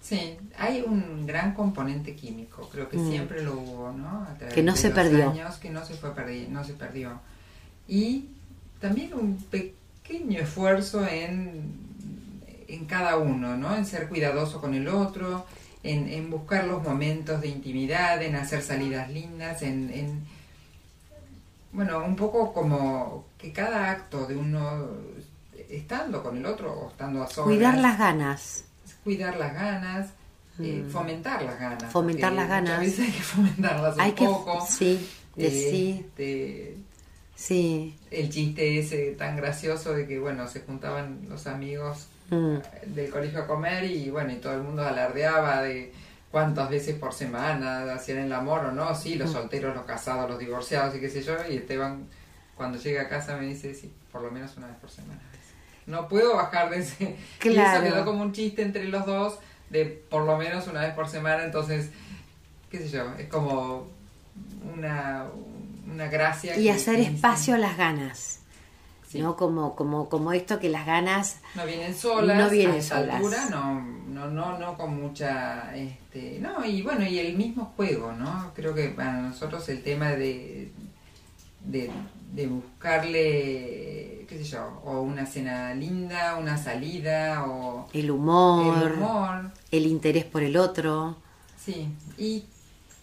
Sí, 0.00 0.36
hay 0.56 0.80
un 0.80 1.26
gran 1.26 1.54
componente 1.54 2.14
químico, 2.14 2.68
creo 2.72 2.88
que 2.88 2.96
Mm. 2.96 3.10
siempre 3.10 3.42
lo 3.42 3.54
hubo, 3.58 3.92
¿no? 3.92 4.22
A 4.22 4.34
través 4.38 4.54
Que 4.54 4.62
no 4.62 4.72
de 4.72 4.78
se 4.78 4.88
los 4.88 4.94
perdió. 4.94 5.30
años, 5.30 5.56
que 5.56 5.70
no 5.70 5.84
se 5.84 5.94
fue 5.94 6.14
perdi- 6.14 6.48
no 6.48 6.64
se 6.64 6.72
perdió. 6.74 7.20
Y 7.88 8.26
también 8.80 9.12
un 9.14 9.36
pequeño 9.36 10.40
esfuerzo 10.40 11.06
en, 11.06 11.72
en 12.68 12.84
cada 12.86 13.16
uno, 13.18 13.56
¿no? 13.56 13.74
En 13.76 13.84
ser 13.84 14.08
cuidadoso 14.08 14.60
con 14.60 14.72
el 14.74 14.88
otro, 14.88 15.44
en, 15.82 16.08
en 16.08 16.30
buscar 16.30 16.64
los 16.66 16.82
momentos 16.82 17.40
de 17.40 17.48
intimidad, 17.48 18.22
en 18.22 18.36
hacer 18.36 18.62
salidas 18.62 19.10
lindas, 19.10 19.62
en, 19.62 19.90
en 19.92 20.22
bueno, 21.72 22.02
un 22.04 22.16
poco 22.16 22.52
como 22.52 23.26
que 23.36 23.52
cada 23.52 23.90
acto 23.90 24.26
de 24.26 24.36
uno 24.36 24.86
estando 25.68 26.22
con 26.22 26.36
el 26.38 26.46
otro 26.46 26.72
o 26.72 26.88
estando 26.90 27.22
a 27.22 27.26
solas, 27.28 27.46
Cuidar 27.56 27.76
las 27.78 27.98
ganas. 27.98 28.64
Cuidar 29.08 29.38
las 29.38 29.54
ganas, 29.54 30.10
eh, 30.60 30.82
Mm. 30.86 30.90
fomentar 30.90 31.40
las 31.42 31.58
ganas. 31.58 31.90
Fomentar 31.90 32.30
las 32.34 32.46
ganas. 32.46 32.78
Veces 32.80 33.06
hay 33.06 33.12
que 33.12 33.22
fomentarlas 33.22 33.94
un 33.94 34.00
Hay 34.02 34.12
que, 34.12 34.26
poco. 34.26 34.66
sí, 34.68 35.08
eh, 35.38 35.50
sí. 35.50 36.04
este, 36.04 36.76
Sí. 37.34 37.96
El 38.10 38.28
chiste 38.28 38.78
ese 38.78 39.12
tan 39.12 39.36
gracioso 39.36 39.94
de 39.94 40.06
que, 40.06 40.18
bueno, 40.18 40.46
se 40.46 40.60
juntaban 40.60 41.20
los 41.30 41.46
amigos 41.46 42.08
Mm. 42.30 42.56
del 42.94 43.10
colegio 43.10 43.38
a 43.40 43.46
comer 43.46 43.84
y, 43.84 44.10
bueno, 44.10 44.30
y 44.32 44.36
todo 44.36 44.52
el 44.54 44.62
mundo 44.62 44.82
alardeaba 44.86 45.62
de 45.62 45.90
cuántas 46.30 46.68
veces 46.68 46.96
por 46.96 47.14
semana 47.14 47.90
hacían 47.94 48.18
el 48.18 48.32
amor 48.34 48.66
o 48.66 48.72
no. 48.72 48.94
Sí, 48.94 49.14
los 49.14 49.30
Mm. 49.30 49.32
solteros, 49.32 49.74
los 49.74 49.86
casados, 49.86 50.28
los 50.28 50.38
divorciados 50.38 50.94
y 50.96 51.00
qué 51.00 51.08
sé 51.08 51.22
yo. 51.22 51.34
Y 51.48 51.56
Esteban, 51.56 52.06
cuando 52.56 52.76
llega 52.76 53.02
a 53.02 53.08
casa, 53.08 53.38
me 53.38 53.46
dice, 53.46 53.72
sí, 53.74 53.90
por 54.12 54.20
lo 54.20 54.30
menos 54.30 54.54
una 54.58 54.66
vez 54.66 54.76
por 54.76 54.90
semana. 54.90 55.20
No 55.88 56.06
puedo 56.06 56.36
bajar 56.36 56.70
de 56.70 56.78
ese... 56.78 57.16
Y 57.38 57.48
Claro. 57.50 57.84
eso 57.84 57.92
quedó 57.94 58.04
como 58.04 58.22
un 58.22 58.32
chiste 58.32 58.62
entre 58.62 58.84
los 58.84 59.04
dos 59.06 59.38
de 59.70 59.84
por 59.86 60.24
lo 60.24 60.36
menos 60.38 60.66
una 60.68 60.80
vez 60.82 60.94
por 60.94 61.08
semana. 61.08 61.44
Entonces, 61.44 61.90
qué 62.70 62.78
sé 62.78 62.90
yo, 62.90 63.12
es 63.18 63.26
como 63.28 63.86
una, 64.76 65.24
una 65.92 66.06
gracia. 66.08 66.56
Y 66.58 66.64
que- 66.64 66.70
hacer 66.72 66.96
que- 66.96 67.02
espacio 67.06 67.54
a 67.54 67.58
las 67.58 67.76
ganas. 67.76 68.40
Sí. 69.08 69.20
¿No? 69.22 69.36
Como, 69.36 69.74
como, 69.74 70.10
como 70.10 70.34
esto 70.34 70.58
que 70.60 70.68
las 70.68 70.84
ganas 70.84 71.38
No 71.54 71.64
vienen 71.64 71.94
solas, 71.96 72.36
No 72.36 72.50
vienen 72.50 72.80
a 72.80 72.82
solas. 72.82 73.14
altura, 73.16 73.46
no, 73.50 73.80
no, 73.80 74.26
no, 74.28 74.58
no 74.58 74.76
con 74.76 75.00
mucha, 75.00 75.74
este, 75.74 76.38
no, 76.40 76.62
y 76.62 76.82
bueno, 76.82 77.06
y 77.06 77.18
el 77.18 77.34
mismo 77.34 77.72
juego, 77.74 78.12
¿no? 78.12 78.52
Creo 78.54 78.74
que 78.74 78.90
para 78.90 79.12
nosotros 79.14 79.66
el 79.70 79.82
tema 79.82 80.10
de, 80.10 80.70
de, 81.64 81.90
de 82.34 82.46
buscarle, 82.48 84.17
qué 84.28 84.38
sé 84.38 84.44
yo, 84.44 84.80
o 84.84 85.00
una 85.00 85.24
cena 85.26 85.72
linda, 85.74 86.36
una 86.36 86.58
salida, 86.58 87.46
o 87.46 87.88
el 87.92 88.10
humor, 88.10 88.86
el 88.86 88.92
humor, 88.98 89.50
el 89.70 89.86
interés 89.86 90.24
por 90.24 90.42
el 90.42 90.56
otro. 90.56 91.16
sí, 91.58 91.88
y 92.18 92.44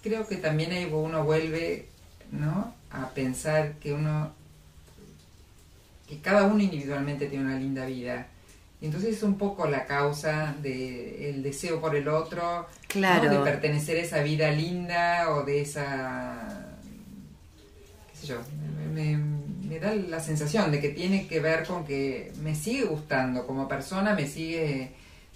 creo 0.03 0.27
que 0.27 0.35
también 0.38 0.71
ahí 0.71 0.85
uno 0.93 1.23
vuelve, 1.23 1.89
¿no? 2.31 2.73
A 2.91 3.09
pensar 3.09 3.73
que 3.79 3.93
uno, 3.93 4.31
que 6.07 6.19
cada 6.21 6.43
uno 6.43 6.61
individualmente 6.61 7.27
tiene 7.27 7.45
una 7.45 7.57
linda 7.59 7.85
vida. 7.85 8.27
Entonces 8.81 9.15
es 9.17 9.23
un 9.23 9.38
poco 9.38 9.67
la 9.67 9.85
causa 9.85 10.53
del 10.61 11.41
deseo 11.41 11.81
por 11.81 11.95
el 11.95 12.07
otro, 12.07 12.67
Claro. 12.88 13.31
¿no? 13.31 13.39
de 13.43 13.51
pertenecer 13.51 13.97
a 13.97 14.01
esa 14.01 14.19
vida 14.21 14.51
linda 14.51 15.31
o 15.33 15.43
de 15.43 15.61
esa, 15.61 16.77
qué 18.11 18.17
sé 18.19 18.27
yo, 18.27 18.38
me, 18.93 19.17
me- 19.17 19.35
me 19.67 19.80
da 19.80 19.93
la 19.95 20.19
sensación 20.19 20.71
de 20.71 20.80
que 20.80 20.89
tiene 20.89 21.28
que 21.28 21.39
ver 21.39 21.65
con 21.65 21.86
que 21.86 22.32
me 22.41 22.56
sigue 22.56 22.86
gustando 22.86 23.45
como 23.47 23.67
persona, 23.67 24.13
me 24.13 24.28
sigue 24.28 24.91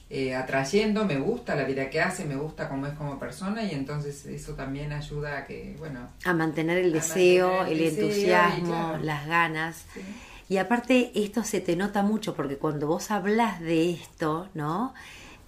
eh, 0.09 0.35
atrayendo, 0.35 1.05
me 1.05 1.17
gusta 1.19 1.55
la 1.55 1.63
vida 1.65 1.89
que 1.89 2.01
hace, 2.01 2.25
me 2.25 2.35
gusta 2.35 2.67
cómo 2.69 2.87
es 2.87 2.93
como 2.93 3.19
persona 3.19 3.63
y 3.63 3.71
entonces 3.71 4.25
eso 4.25 4.53
también 4.55 4.91
ayuda 4.91 5.37
a 5.39 5.45
que, 5.45 5.75
bueno, 5.77 6.09
A 6.25 6.33
mantener 6.33 6.77
el 6.79 6.91
A 6.91 6.93
deseo, 6.95 7.47
mantener 7.57 7.67
el 7.67 7.79
el 7.79 7.95
deseo 7.95 8.03
y 8.05 8.07
entusiasmo, 8.07 8.67
claro. 8.67 9.03
las 9.03 9.27
ganas. 9.27 9.85
sí, 9.93 10.01
Y 10.47 10.57
aparte 10.57 11.11
esto 11.15 11.43
se 11.43 11.61
te 11.61 11.75
nota 11.75 12.01
mucho 12.03 12.33
porque 12.35 12.57
cuando 12.57 12.87
vos 12.87 13.11
hablas 13.11 13.59
de 13.59 13.91
esto, 13.91 14.49
¿no? 14.55 14.93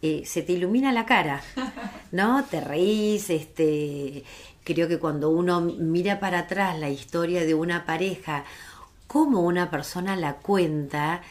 Eh, 0.03 0.23
se 0.25 0.41
te 0.43 0.53
ilumina 0.53 0.91
la 0.91 1.05
cara, 1.05 1.41
¿no? 2.11 2.43
Te 2.45 2.61
reís, 2.61 3.29
este, 3.29 4.23
creo 4.63 4.87
que 4.87 4.99
cuando 4.99 5.29
uno 5.31 5.61
mira 5.61 6.19
para 6.19 6.39
atrás 6.39 6.77
la 6.79 6.89
historia 6.89 7.45
de 7.45 7.53
una 7.53 7.85
pareja, 7.85 8.43
cómo 9.11 9.41
una 9.41 9.69
persona 9.69 10.15
la 10.15 10.35
cuenta, 10.35 11.21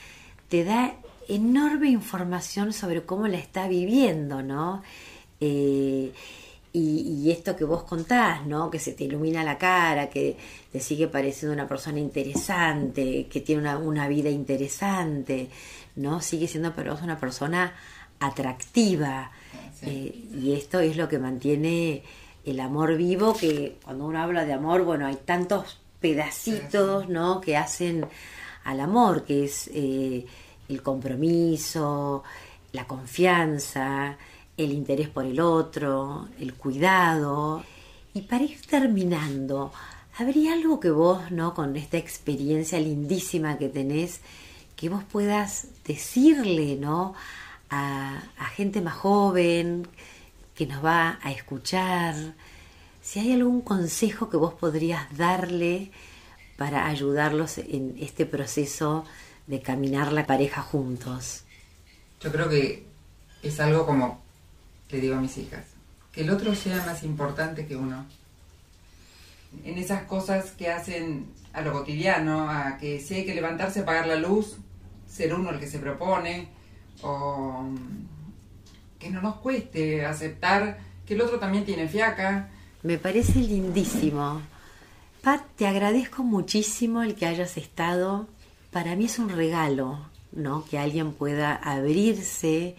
te 0.51 0.65
da 0.65 0.97
enorme 1.29 1.89
información 1.89 2.75
sobre 2.75 3.07
cómo 3.07 3.27
la 3.27 3.39
está 3.39 3.69
viviendo, 3.69 4.43
¿no? 4.43 4.83
Eh, 5.41 6.13
y, 6.75 7.23
y 7.25 7.31
esto 7.31 7.57
que 7.57 7.65
vos 7.65 7.85
contás, 7.85 8.45
¿no? 8.45 8.71
Que 8.71 8.79
se 8.79 8.93
te 8.93 9.05
ilumina 9.05 9.45
la 9.45 9.57
cara, 9.57 10.11
que 10.11 10.37
te 10.71 10.79
sigue 10.81 11.09
pareciendo 11.09 11.55
una 11.55 11.67
persona 11.67 11.99
interesante, 11.99 13.27
que 13.31 13.41
tiene 13.41 13.63
una, 13.63 13.79
una 13.79 14.09
vida 14.09 14.29
interesante, 14.29 15.49
¿no? 15.97 16.21
Sigue 16.21 16.49
siendo 16.49 16.75
pero 16.75 16.93
es 16.93 17.01
una 17.01 17.19
persona 17.19 17.73
atractiva. 18.19 19.31
Sí. 19.81 19.87
Eh, 19.89 20.39
y 20.39 20.53
esto 20.53 20.81
es 20.81 20.99
lo 20.99 21.09
que 21.09 21.19
mantiene 21.19 22.03
el 22.45 22.61
amor 22.61 22.99
vivo, 22.99 23.35
que 23.35 23.79
cuando 23.83 24.05
uno 24.05 24.21
habla 24.21 24.45
de 24.45 24.53
amor, 24.53 24.85
bueno, 24.85 25.07
hay 25.07 25.17
tantos 25.17 25.80
pedacitos, 26.01 27.09
¿no? 27.09 27.41
Que 27.41 27.57
hacen 27.57 28.07
al 28.65 28.81
amor, 28.81 29.25
que 29.25 29.45
es 29.45 29.71
eh, 29.73 30.27
el 30.69 30.83
compromiso, 30.83 32.23
la 32.73 32.87
confianza, 32.87 34.17
el 34.57 34.73
interés 34.73 35.09
por 35.09 35.25
el 35.25 35.41
otro, 35.41 36.29
el 36.39 36.55
cuidado. 36.55 37.65
Y 38.15 38.23
para 38.23 38.45
ir 38.45 38.61
terminando, 38.67 39.73
¿habría 40.19 40.53
algo 40.53 40.81
que 40.81 40.91
vos, 40.91 41.31
¿no? 41.31 41.55
Con 41.55 41.77
esta 41.77 41.97
experiencia 41.97 42.79
lindísima 42.81 43.59
que 43.59 43.69
tenés, 43.69 44.21
que 44.77 44.89
vos 44.89 45.05
puedas 45.05 45.69
decirle, 45.87 46.77
¿no? 46.77 47.15
A, 47.71 48.23
a 48.39 48.47
gente 48.47 48.81
más 48.81 48.95
joven 48.95 49.87
que 50.55 50.67
nos 50.67 50.85
va 50.85 51.19
a 51.23 51.31
escuchar, 51.31 52.35
si 53.03 53.21
hay 53.21 53.33
algún 53.33 53.63
consejo 53.63 54.31
que 54.31 54.37
vos 54.37 54.55
podrías 54.55 55.17
darle 55.17 55.91
para 56.57 56.87
ayudarlos 56.87 57.59
en 57.59 57.97
este 58.01 58.27
proceso 58.27 59.05
de 59.47 59.61
caminar 59.61 60.13
la 60.13 60.27
pareja 60.27 60.63
juntos. 60.63 61.45
Yo 62.21 62.31
creo 62.31 62.49
que 62.49 62.87
es 63.43 63.59
algo 63.61 63.87
como 63.87 64.21
le 64.91 65.01
digo 65.01 65.17
a 65.17 65.21
mis 65.21 65.39
hijas, 65.39 65.65
que 66.13 66.23
el 66.23 66.31
otro 66.31 66.55
sea 66.55 66.85
más 66.85 67.03
importante 67.03 67.67
que 67.67 67.77
uno. 67.77 68.05
En 69.65 69.79
esas 69.79 70.03
cosas 70.03 70.51
que 70.53 70.71
hacen 70.71 71.27
a 71.53 71.63
lo 71.63 71.73
cotidiano, 71.73 72.51
a 72.51 72.77
que 72.79 73.01
si 73.01 73.15
hay 73.15 73.25
que 73.25 73.35
levantarse, 73.35 73.81
apagar 73.81 74.07
la 74.07 74.17
luz, 74.17 74.57
ser 75.09 75.35
uno 75.35 75.51
el 75.51 75.59
que 75.59 75.67
se 75.67 75.79
propone, 75.79 76.49
o 77.03 77.65
que 78.99 79.11
no 79.11 79.23
nos 79.23 79.37
cueste 79.37 80.05
aceptar 80.05 80.79
que 81.07 81.15
el 81.15 81.23
otro 81.23 81.39
también 81.39 81.65
tiene 81.65 81.89
fiaca. 81.89 82.51
Me 82.83 82.97
parece 82.97 83.41
lindísimo. 83.41 84.41
Pat, 85.23 85.43
te 85.57 85.67
agradezco 85.67 86.23
muchísimo 86.23 87.03
el 87.03 87.15
que 87.15 87.27
hayas 87.27 87.59
estado. 87.59 88.27
Para 88.71 88.97
mí 88.97 89.05
es 89.05 89.19
un 89.19 89.29
regalo, 89.29 89.99
¿no? 90.33 90.65
Que 90.65 90.79
alguien 90.79 91.13
pueda 91.13 91.55
abrirse 91.55 92.77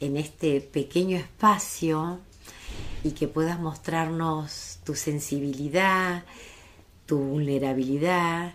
en 0.00 0.16
este 0.16 0.60
pequeño 0.60 1.16
espacio 1.16 2.18
y 3.04 3.12
que 3.12 3.28
puedas 3.28 3.60
mostrarnos 3.60 4.80
tu 4.82 4.96
sensibilidad, 4.96 6.24
tu 7.06 7.18
vulnerabilidad. 7.18 8.54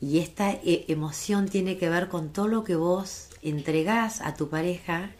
Y 0.00 0.18
esta 0.18 0.50
e- 0.50 0.86
emoción 0.88 1.48
tiene 1.48 1.78
que 1.78 1.88
ver 1.88 2.08
con 2.08 2.32
todo 2.32 2.48
lo 2.48 2.64
que 2.64 2.74
vos 2.74 3.28
entregás 3.42 4.20
a 4.22 4.34
tu 4.34 4.48
pareja. 4.48 5.12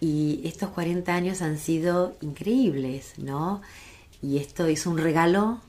Y 0.00 0.40
estos 0.44 0.70
40 0.70 1.14
años 1.14 1.42
han 1.42 1.58
sido 1.58 2.16
increíbles, 2.22 3.12
¿no? 3.18 3.60
Y 4.26 4.38
esto 4.38 4.66
es 4.66 4.86
un 4.86 4.98
regalo 4.98 5.60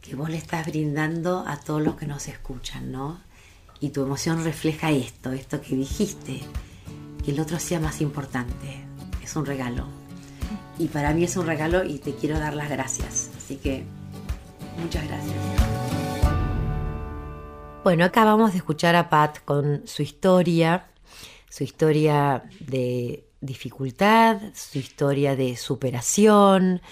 que 0.00 0.16
vos 0.16 0.28
le 0.28 0.36
estás 0.36 0.66
brindando 0.66 1.44
a 1.46 1.60
todos 1.60 1.80
los 1.80 1.94
que 1.94 2.04
nos 2.04 2.26
escuchan, 2.26 2.90
¿no? 2.90 3.20
Y 3.78 3.90
tu 3.90 4.02
emoción 4.02 4.42
refleja 4.42 4.90
esto, 4.90 5.30
esto 5.30 5.60
que 5.60 5.76
dijiste, 5.76 6.40
que 7.24 7.30
el 7.30 7.38
otro 7.38 7.60
sea 7.60 7.78
más 7.78 8.00
importante. 8.00 8.84
Es 9.22 9.36
un 9.36 9.46
regalo. 9.46 9.86
Y 10.80 10.88
para 10.88 11.14
mí 11.14 11.22
es 11.22 11.36
un 11.36 11.46
regalo 11.46 11.84
y 11.84 12.00
te 12.00 12.16
quiero 12.16 12.40
dar 12.40 12.54
las 12.54 12.68
gracias. 12.68 13.30
Así 13.36 13.54
que 13.54 13.84
muchas 14.82 15.06
gracias. 15.06 15.36
Bueno, 17.84 18.04
acabamos 18.04 18.50
de 18.50 18.58
escuchar 18.58 18.96
a 18.96 19.08
Pat 19.10 19.44
con 19.44 19.86
su 19.86 20.02
historia, 20.02 20.88
su 21.48 21.62
historia 21.62 22.42
de 22.58 23.28
dificultad, 23.40 24.40
su 24.54 24.80
historia 24.80 25.36
de 25.36 25.56
superación. 25.56 26.82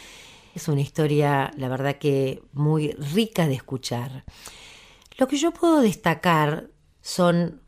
Es 0.55 0.69
una 0.69 0.81
historia, 0.81 1.53
la 1.57 1.69
verdad 1.69 1.97
que 1.99 2.43
muy 2.53 2.93
rica 2.93 3.47
de 3.47 3.55
escuchar. 3.55 4.25
Lo 5.17 5.29
que 5.29 5.37
yo 5.37 5.53
puedo 5.53 5.81
destacar 5.81 6.71
son 7.03 7.61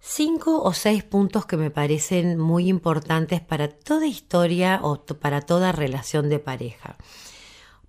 cinco 0.00 0.62
o 0.62 0.72
seis 0.72 1.02
puntos 1.02 1.46
que 1.46 1.56
me 1.56 1.70
parecen 1.70 2.38
muy 2.38 2.68
importantes 2.68 3.40
para 3.40 3.68
toda 3.68 4.06
historia 4.06 4.80
o 4.82 5.04
para 5.04 5.40
toda 5.40 5.72
relación 5.72 6.28
de 6.28 6.38
pareja. 6.38 6.96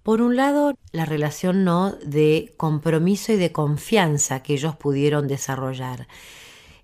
Por 0.04 0.22
un 0.22 0.36
lado, 0.36 0.74
la 0.92 1.06
relación 1.06 1.64
no 1.64 1.92
de 2.04 2.54
compromiso 2.58 3.34
y 3.34 3.36
de 3.36 3.52
confianza 3.52 4.42
que 4.42 4.54
ellos 4.54 4.76
pudieron 4.76 5.28
desarrollar. 5.28 6.08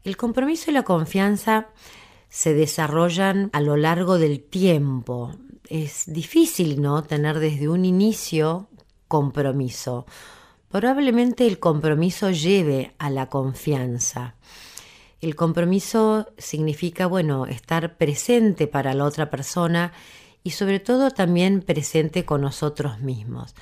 El 0.04 0.18
compromiso 0.18 0.70
y 0.70 0.74
la 0.74 0.84
confianza 0.84 1.70
se 2.34 2.56
desarrollan 2.56 3.52
a 3.54 3.62
lo 3.62 3.78
largo 3.78 4.18
del 4.18 4.42
tiempo. 4.42 5.36
Es 5.70 6.06
difícil, 6.08 6.82
¿no? 6.82 7.04
Tener 7.04 7.38
desde 7.38 7.70
un 7.70 7.86
inicio 7.86 8.70
compromiso. 9.08 10.08
Probablemente 10.68 11.46
el 11.46 11.60
compromiso 11.60 12.32
lleve 12.32 12.96
a 12.98 13.12
la 13.12 13.30
confianza. 13.30 14.34
El 15.22 15.36
compromiso 15.36 16.34
significa, 16.40 17.06
bueno, 17.06 17.46
estar 17.46 17.98
presente 17.98 18.66
para 18.66 18.96
la 18.96 19.06
otra 19.06 19.30
persona 19.30 19.94
y 20.44 20.50
sobre 20.50 20.80
todo 20.80 21.12
también 21.12 21.62
presente 21.62 22.26
con 22.26 22.42
nosotros 22.42 23.00
mismos. 23.00 23.54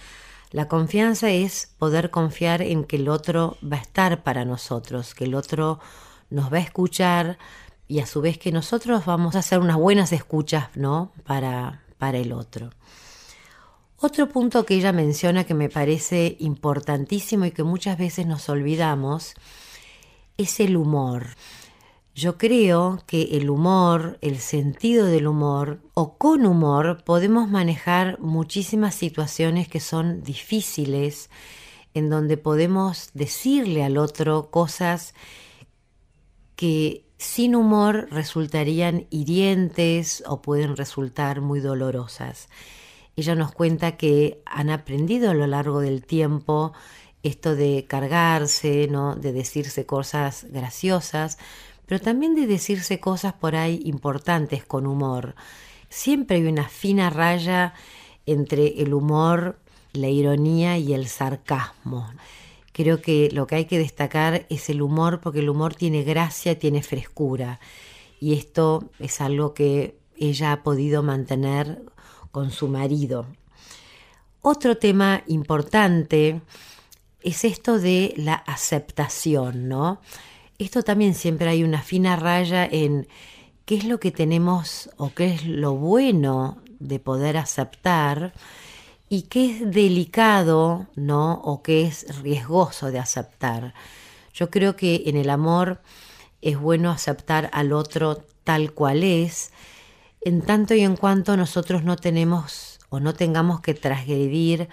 La 0.50 0.70
confianza 0.70 1.30
es 1.30 1.76
poder 1.78 2.10
confiar 2.10 2.62
en 2.62 2.86
que 2.86 2.96
el 2.96 3.10
otro 3.10 3.58
va 3.62 3.76
a 3.76 3.82
estar 3.82 4.24
para 4.24 4.46
nosotros, 4.46 5.14
que 5.14 5.26
el 5.26 5.36
otro 5.36 5.82
nos 6.30 6.54
va 6.54 6.58
a 6.58 6.62
escuchar 6.62 7.38
y 7.92 8.00
a 8.00 8.06
su 8.06 8.22
vez 8.22 8.38
que 8.38 8.54
nosotros 8.54 9.06
vamos 9.06 9.36
a 9.36 9.40
hacer 9.40 9.60
unas 9.60 9.76
buenas 9.76 10.14
escuchas, 10.14 10.70
¿no? 10.76 11.12
Para, 11.26 11.84
para 11.98 12.20
el 12.20 12.32
otro. 12.32 12.70
Otro 13.98 14.30
punto 14.30 14.66
que 14.66 14.76
ella 14.76 14.94
menciona 14.94 15.44
que 15.44 15.54
me 15.54 15.68
parece 15.68 16.38
importantísimo 16.40 17.44
y 17.44 17.52
que 17.52 17.64
muchas 17.64 17.98
veces 17.98 18.26
nos 18.28 18.48
olvidamos 18.48 19.34
es 20.38 20.62
el 20.62 20.78
humor. 20.78 21.36
Yo 22.16 22.38
creo 22.38 23.04
que 23.08 23.24
el 23.34 23.50
humor, 23.50 24.18
el 24.22 24.40
sentido 24.40 25.08
del 25.08 25.28
humor 25.28 25.82
o 25.94 26.18
con 26.18 26.46
humor 26.46 27.04
podemos 27.04 27.50
manejar 27.50 28.18
muchísimas 28.22 28.96
situaciones 28.96 29.68
que 29.68 29.82
son 29.82 30.24
difíciles, 30.24 31.30
en 31.94 32.10
donde 32.10 32.38
podemos 32.38 33.10
decirle 33.14 33.84
al 33.84 33.98
otro 33.98 34.50
cosas 34.50 35.14
que 36.56 37.11
sin 37.22 37.56
humor 37.56 38.08
resultarían 38.10 39.06
hirientes 39.12 40.24
o 40.26 40.42
pueden 40.42 40.76
resultar 40.76 41.40
muy 41.40 41.60
dolorosas. 41.60 42.50
Ella 43.16 43.36
nos 43.36 43.52
cuenta 43.52 43.96
que 43.96 44.42
han 44.44 44.72
aprendido 44.72 45.30
a 45.30 45.36
lo 45.36 45.46
largo 45.46 45.82
del 45.82 46.04
tiempo 46.04 46.74
esto 47.22 47.56
de 47.56 47.86
cargarse, 47.88 48.88
¿no? 48.90 49.16
de 49.16 49.34
decirse 49.34 49.86
cosas 49.86 50.48
graciosas, 50.50 51.38
pero 51.86 52.02
también 52.02 52.34
de 52.34 52.48
decirse 52.48 53.00
cosas 53.00 53.34
por 53.34 53.56
ahí 53.56 53.80
importantes 53.86 54.66
con 54.66 54.88
humor. 54.88 55.36
Siempre 55.90 56.38
hay 56.38 56.48
una 56.48 56.70
fina 56.70 57.12
raya 57.12 57.76
entre 58.26 58.82
el 58.82 58.96
humor, 58.96 59.60
la 59.94 60.08
ironía 60.08 60.80
y 60.80 60.96
el 60.96 61.08
sarcasmo. 61.08 62.10
Creo 62.72 63.02
que 63.02 63.30
lo 63.32 63.48
que 63.48 63.56
hay 63.56 63.66
que 63.66 63.78
destacar 63.78 64.46
es 64.50 64.70
el 64.70 64.82
humor 64.82 65.20
porque 65.22 65.40
el 65.40 65.50
humor 65.50 65.76
tiene 65.76 66.04
gracia, 66.04 66.58
tiene 66.58 66.84
frescura. 66.84 67.60
Y 68.20 68.34
esto 68.34 68.90
es 69.00 69.22
algo 69.22 69.54
que 69.54 69.98
ella 70.18 70.52
ha 70.52 70.64
podido 70.64 71.04
mantener 71.04 71.84
con 72.32 72.52
su 72.52 72.68
marido. 72.68 73.26
Otro 74.42 74.78
tema 74.78 75.24
importante 75.28 76.42
es 77.22 77.44
esto 77.46 77.80
de 77.80 78.14
la 78.18 78.34
aceptación, 78.34 79.68
¿no? 79.68 80.00
esto 80.64 80.84
también 80.84 81.16
siempre 81.16 81.50
hay 81.50 81.64
una 81.64 81.82
fina 81.82 82.16
raya 82.16 82.66
en 82.66 83.08
qué 83.66 83.76
es 83.76 83.86
lo 83.86 84.00
que 84.00 84.12
tenemos 84.12 84.90
o 84.98 85.12
qué 85.14 85.34
es 85.34 85.46
lo 85.46 85.74
bueno 85.74 86.62
de 86.80 87.00
poder 87.00 87.38
aceptar 87.38 88.34
y 89.12 89.24
qué 89.24 89.52
es 89.52 89.72
delicado, 89.72 90.88
¿no? 90.96 91.34
O 91.44 91.62
qué 91.62 91.86
es 91.86 92.22
riesgoso 92.22 92.92
de 92.92 93.00
aceptar. 93.00 93.74
Yo 94.34 94.50
creo 94.50 94.78
que 94.78 95.04
en 95.08 95.18
el 95.18 95.30
amor 95.30 95.82
es 96.42 96.58
bueno 96.58 96.92
aceptar 96.92 97.50
al 97.52 97.74
otro 97.74 98.24
tal 98.46 98.72
cual 98.72 99.04
es, 99.04 99.52
en 100.22 100.42
tanto 100.42 100.76
y 100.76 100.80
en 100.80 100.96
cuanto 100.96 101.36
nosotros 101.36 101.84
no 101.84 101.98
tenemos 101.98 102.80
o 102.88 103.02
no 103.02 103.14
tengamos 103.14 103.60
que 103.60 103.74
transgredir 103.74 104.70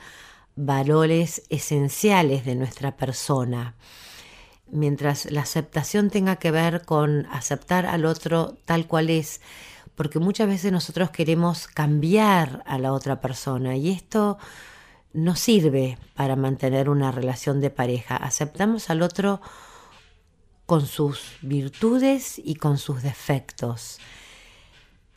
valores 0.55 1.43
esenciales 1.49 2.45
de 2.45 2.55
nuestra 2.55 2.97
persona 2.97 3.75
mientras 4.71 5.31
la 5.31 5.43
aceptación 5.43 6.11
tenga 6.11 6.37
que 6.37 6.51
ver 6.51 6.85
con 6.85 7.27
aceptar 7.31 7.87
al 7.87 8.05
otro 8.05 8.57
tal 8.65 8.87
cual 8.87 9.11
es, 9.11 9.41
porque 9.99 10.21
muchas 10.21 10.47
veces 10.47 10.71
nosotros 10.71 11.11
queremos 11.11 11.67
cambiar 11.67 12.63
a 12.67 12.79
la 12.79 12.93
otra 12.93 13.21
persona 13.21 13.77
y 13.77 13.91
esto 13.91 14.39
no 15.13 15.35
sirve 15.35 15.99
para 16.15 16.37
mantener 16.37 16.89
una 16.89 17.11
relación 17.11 17.61
de 17.61 17.71
pareja. 17.71 18.15
Aceptamos 18.15 18.91
al 18.91 19.03
otro 19.03 19.41
con 20.67 20.87
sus 20.87 21.33
virtudes 21.43 22.39
y 22.39 22.55
con 22.55 22.79
sus 22.79 23.03
defectos, 23.03 23.99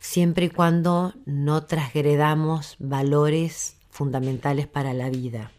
siempre 0.00 0.46
y 0.46 0.50
cuando 0.50 1.14
no 1.26 1.64
transgredamos 1.64 2.74
valores 2.80 3.76
fundamentales 3.88 4.66
para 4.66 4.94
la 4.94 5.10
vida. 5.10 5.52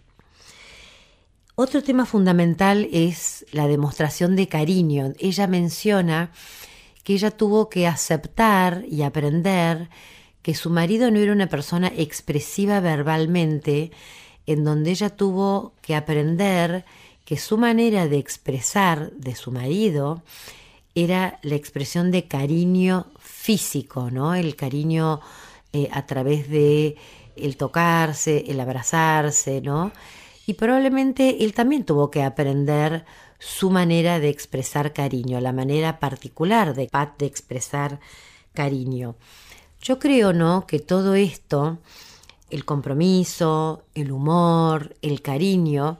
Otro 1.56 1.82
tema 1.82 2.06
fundamental 2.06 2.90
es 2.92 3.46
la 3.54 3.68
demostración 3.68 4.36
de 4.36 4.50
cariño. 4.50 5.14
Ella 5.18 5.48
menciona 5.48 6.32
que 7.04 7.14
ella 7.14 7.32
tuvo 7.32 7.70
que 7.70 7.88
aceptar 7.88 8.84
y 8.90 9.04
aprender 9.04 9.90
que 10.42 10.56
su 10.56 10.70
marido 10.70 11.12
no 11.12 11.20
era 11.20 11.32
una 11.32 11.48
persona 11.48 11.92
expresiva 11.96 12.80
verbalmente, 12.80 13.92
en 14.46 14.64
donde 14.64 14.92
ella 14.92 15.10
tuvo 15.10 15.74
que 15.82 15.96
aprender 15.96 16.86
que 17.26 17.38
su 17.38 17.58
manera 17.58 18.08
de 18.08 18.18
expresar 18.18 19.12
de 19.12 19.36
su 19.36 19.52
marido 19.52 20.24
era 20.96 21.40
la 21.44 21.56
expresión 21.56 22.12
de 22.12 22.28
cariño 22.28 23.08
físico, 23.20 24.12
¿no? 24.12 24.36
El 24.36 24.56
cariño 24.56 25.22
eh, 25.72 25.90
a 25.92 26.06
través 26.06 26.50
de 26.50 26.98
el 27.36 27.58
tocarse, 27.58 28.46
el 28.48 28.60
abrazarse, 28.60 29.62
¿no? 29.62 29.92
y 30.46 30.54
probablemente 30.54 31.44
él 31.44 31.54
también 31.54 31.86
tuvo 31.86 32.12
que 32.12 32.24
aprender 32.24 33.06
su 33.46 33.70
manera 33.70 34.20
de 34.20 34.30
expresar 34.30 34.94
cariño, 34.94 35.42
la 35.42 35.52
manera 35.52 36.00
particular 36.00 36.74
de 36.74 36.88
Pat 36.88 37.18
de 37.20 37.26
expresar 37.26 38.00
cariño. 38.54 39.16
Yo 39.82 40.00
creo, 40.00 40.32
¿no?, 40.32 40.66
que 40.66 40.80
todo 40.80 41.14
esto, 41.16 41.80
el 42.50 42.64
compromiso, 42.64 43.84
el 43.96 44.12
humor, 44.14 44.96
el 45.02 45.22
cariño, 45.22 46.00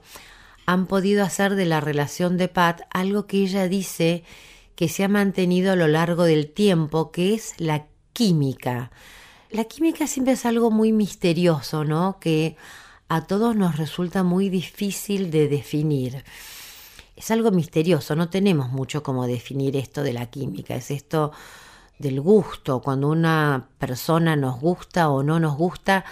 han 0.66 0.88
podido 0.88 1.24
hacer 1.24 1.56
de 1.56 1.66
la 1.66 1.82
relación 1.82 2.38
de 2.38 2.48
Pat 2.48 2.82
algo 2.92 3.28
que 3.28 3.38
ella 3.38 3.68
dice 3.68 4.24
que 4.76 4.88
se 4.88 5.04
ha 5.04 5.10
mantenido 5.10 5.74
a 5.74 5.76
lo 5.76 5.88
largo 5.88 6.24
del 6.24 6.50
tiempo, 6.50 7.12
que 7.12 7.34
es 7.34 7.56
la 7.58 7.88
química. 8.14 8.92
La 9.52 9.66
química 9.66 10.08
siempre 10.08 10.34
es 10.34 10.46
algo 10.46 10.72
muy 10.72 10.94
misterioso, 10.94 11.84
¿no? 11.84 12.20
Que 12.22 12.56
a 13.10 13.28
todos 13.28 13.56
nos 13.56 13.78
resulta 13.78 14.24
muy 14.24 14.50
difícil 14.50 15.30
de 15.30 15.50
definir. 15.50 16.24
Es 17.16 17.32
algo 17.32 17.52
misterioso, 17.52 18.16
no 18.16 18.30
tenemos 18.30 18.72
mucho 18.72 19.04
como 19.04 19.28
definir 19.28 19.76
esto 19.78 20.02
de 20.04 20.14
la 20.14 20.28
química, 20.28 20.76
es 20.76 20.90
esto 20.92 21.32
del 22.00 22.20
gusto, 22.22 22.82
cuando 22.82 23.10
una 23.10 23.70
persona 23.78 24.36
nos 24.36 24.60
gusta 24.60 25.10
o 25.10 25.24
no 25.24 25.40
nos 25.40 25.56
gusta, 25.56 26.06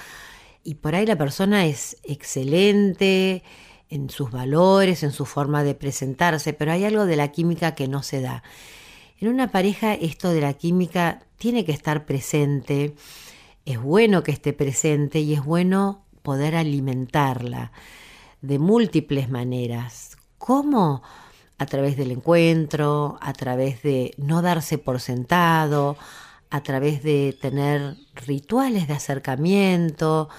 y 0.63 0.75
por 0.75 0.93
ahí 0.93 1.05
la 1.05 1.17
persona 1.17 1.65
es 1.65 1.97
excelente 2.03 3.43
en 3.89 4.09
sus 4.09 4.31
valores, 4.31 5.03
en 5.03 5.11
su 5.11 5.25
forma 5.25 5.63
de 5.63 5.75
presentarse, 5.75 6.53
pero 6.53 6.71
hay 6.71 6.85
algo 6.85 7.05
de 7.05 7.15
la 7.15 7.29
química 7.31 7.73
que 7.75 7.87
no 7.87 8.03
se 8.03 8.21
da. 8.21 8.43
En 9.19 9.27
una 9.27 9.51
pareja 9.51 9.93
esto 9.93 10.29
de 10.29 10.41
la 10.41 10.53
química 10.53 11.23
tiene 11.37 11.65
que 11.65 11.71
estar 11.71 12.05
presente, 12.05 12.95
es 13.65 13.81
bueno 13.81 14.23
que 14.23 14.31
esté 14.31 14.53
presente 14.53 15.19
y 15.19 15.33
es 15.33 15.43
bueno 15.43 16.05
poder 16.21 16.55
alimentarla 16.55 17.71
de 18.41 18.59
múltiples 18.59 19.29
maneras. 19.29 20.17
¿Cómo? 20.41 21.03
A 21.59 21.67
través 21.67 21.95
del 21.97 22.09
encuentro, 22.09 23.19
a 23.21 23.31
través 23.33 23.83
de 23.83 24.15
no 24.17 24.41
darse 24.41 24.79
por 24.79 24.99
sentado, 24.99 25.97
a 26.49 26.63
través 26.63 27.03
de 27.03 27.37
tener 27.39 27.95
rituales 28.15 28.87
de 28.87 28.95
acercamiento, 28.95 30.29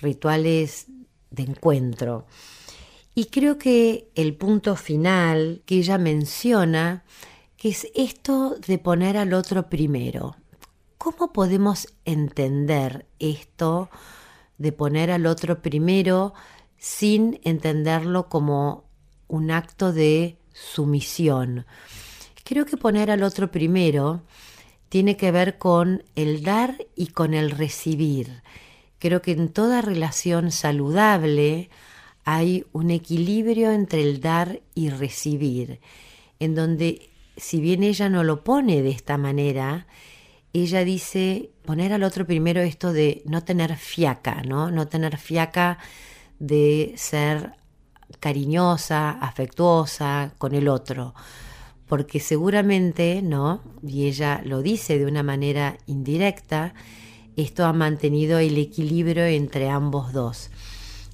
rituales 0.00 0.86
de 1.30 1.44
encuentro. 1.44 2.26
Y 3.14 3.26
creo 3.26 3.56
que 3.56 4.10
el 4.16 4.34
punto 4.34 4.74
final 4.74 5.62
que 5.64 5.76
ella 5.76 5.96
menciona, 5.96 7.04
que 7.56 7.68
es 7.68 7.86
esto 7.94 8.56
de 8.66 8.78
poner 8.78 9.16
al 9.16 9.32
otro 9.32 9.70
primero. 9.70 10.34
¿Cómo 10.98 11.32
podemos 11.32 11.86
entender 12.04 13.06
esto? 13.20 13.90
de 14.58 14.70
poner 14.70 15.10
al 15.10 15.26
otro 15.26 15.60
primero 15.60 16.34
sin 16.78 17.40
entenderlo 17.42 18.28
como 18.28 18.84
un 19.32 19.50
acto 19.50 19.94
de 19.94 20.36
sumisión. 20.52 21.64
Creo 22.44 22.66
que 22.66 22.76
poner 22.76 23.10
al 23.10 23.22
otro 23.22 23.50
primero 23.50 24.20
tiene 24.90 25.16
que 25.16 25.32
ver 25.32 25.56
con 25.56 26.04
el 26.16 26.42
dar 26.42 26.86
y 26.94 27.06
con 27.06 27.32
el 27.32 27.50
recibir. 27.50 28.42
Creo 28.98 29.22
que 29.22 29.32
en 29.32 29.48
toda 29.48 29.80
relación 29.80 30.50
saludable 30.50 31.70
hay 32.24 32.66
un 32.72 32.90
equilibrio 32.90 33.72
entre 33.72 34.02
el 34.02 34.20
dar 34.20 34.60
y 34.74 34.90
recibir, 34.90 35.80
en 36.38 36.54
donde 36.54 37.08
si 37.38 37.58
bien 37.58 37.84
ella 37.84 38.10
no 38.10 38.24
lo 38.24 38.44
pone 38.44 38.82
de 38.82 38.90
esta 38.90 39.16
manera, 39.16 39.86
ella 40.52 40.84
dice 40.84 41.48
poner 41.64 41.94
al 41.94 42.02
otro 42.02 42.26
primero 42.26 42.60
esto 42.60 42.92
de 42.92 43.22
no 43.24 43.42
tener 43.42 43.78
fiaca, 43.78 44.42
¿no? 44.42 44.70
No 44.70 44.88
tener 44.88 45.16
fiaca 45.16 45.78
de 46.38 46.92
ser 46.96 47.61
cariñosa, 48.18 49.10
afectuosa 49.10 50.32
con 50.38 50.54
el 50.54 50.68
otro, 50.68 51.14
porque 51.86 52.20
seguramente, 52.20 53.20
¿no? 53.22 53.60
Y 53.86 54.06
ella 54.06 54.40
lo 54.44 54.62
dice 54.62 54.98
de 54.98 55.06
una 55.06 55.22
manera 55.22 55.76
indirecta, 55.86 56.74
esto 57.36 57.64
ha 57.64 57.72
mantenido 57.72 58.38
el 58.38 58.58
equilibrio 58.58 59.24
entre 59.24 59.70
ambos 59.70 60.12
dos. 60.12 60.50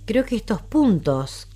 Creo 0.05 0.25
que 0.25 0.37
estos 0.37 0.63
puntos, 0.63 1.49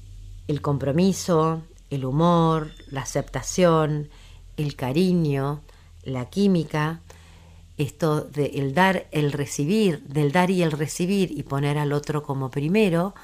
el 0.46 0.60
compromiso, 0.60 1.62
el 1.90 2.04
humor, 2.04 2.70
la 2.88 3.02
aceptación, 3.02 4.08
el 4.56 4.76
cariño, 4.76 5.60
la 6.04 6.26
química, 6.26 7.00
esto 7.78 8.22
del 8.22 8.74
dar, 8.74 9.06
el 9.10 9.32
recibir, 9.32 10.02
del 10.04 10.32
dar 10.32 10.50
y 10.50 10.62
el 10.62 10.72
recibir 10.72 11.30
y 11.36 11.42
poner 11.42 11.78
al 11.78 11.92
otro 11.92 12.22
como 12.22 12.50
primero, 12.50 13.14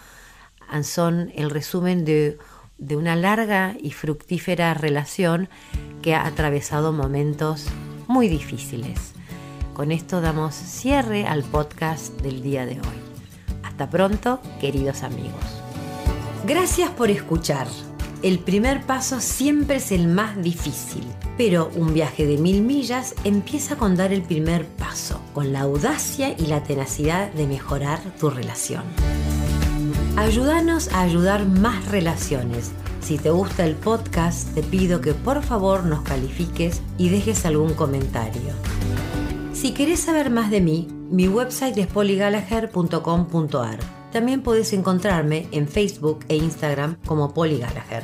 son 0.83 1.33
el 1.35 1.50
resumen 1.50 2.04
de, 2.04 2.38
de 2.78 2.96
una 2.96 3.16
larga 3.16 3.76
y 3.81 3.90
fructífera 3.90 4.74
relación 4.74 5.48
que 6.02 6.14
ha 6.14 6.26
atravesado 6.26 6.92
momentos 6.92 7.66
muy 8.07 8.28
difíciles. 8.28 9.12
Con 9.74 9.92
esto 9.92 10.20
damos 10.20 10.54
cierre 10.54 11.26
al 11.26 11.44
podcast 11.44 12.20
del 12.20 12.42
día 12.42 12.66
de 12.66 12.74
hoy. 12.74 12.98
Hasta 13.62 13.90
pronto, 13.90 14.40
queridos 14.61 15.02
amigos. 15.02 15.44
Gracias 16.44 16.90
por 16.90 17.11
escuchar. 17.11 17.68
El 18.22 18.40
primer 18.40 18.83
paso 18.83 19.20
siempre 19.20 19.76
es 19.76 19.92
el 19.92 20.09
más 20.09 20.42
difícil, 20.42 21.04
pero 21.37 21.70
un 21.76 21.94
viaje 21.94 22.26
de 22.26 22.38
mil 22.38 22.62
millas 22.62 23.14
empieza 23.22 23.76
con 23.76 23.96
dar 23.96 24.12
el 24.12 24.22
primer 24.22 24.66
paso, 24.66 25.20
con 25.33 25.52
la 25.52 25.61
audacia 25.61 26.35
y 26.37 26.46
la 26.46 26.64
tenacidad 26.64 27.31
de 27.33 27.46
mejorar 27.46 28.00
tu 28.18 28.31
relación. 28.31 28.83
Ayúdanos 30.18 30.88
a 30.88 31.02
ayudar 31.02 31.46
más 31.46 31.92
relaciones. 31.92 32.72
Si 33.00 33.18
te 33.18 33.31
gusta 33.31 33.64
el 33.64 33.76
podcast, 33.76 34.52
te 34.52 34.64
pido 34.64 35.00
que 35.00 35.14
por 35.14 35.44
favor 35.44 35.85
nos 35.85 36.00
califiques 36.02 36.83
y 36.98 37.09
dejes 37.09 37.46
algún 37.46 37.74
comentario. 37.74 38.52
Si 39.52 39.72
querés 39.74 40.00
saber 40.00 40.28
más 40.28 40.50
de 40.50 40.61
mí, 40.61 40.88
mi 41.09 41.28
website 41.28 41.78
es 41.78 41.87
polygallagher.com.ar. 41.87 43.78
También 44.11 44.42
puedes 44.42 44.72
encontrarme 44.72 45.46
en 45.52 45.68
Facebook 45.68 46.24
e 46.28 46.35
Instagram 46.35 46.96
como 47.07 47.33
Polly 47.33 47.59
Gallagher. 47.59 48.02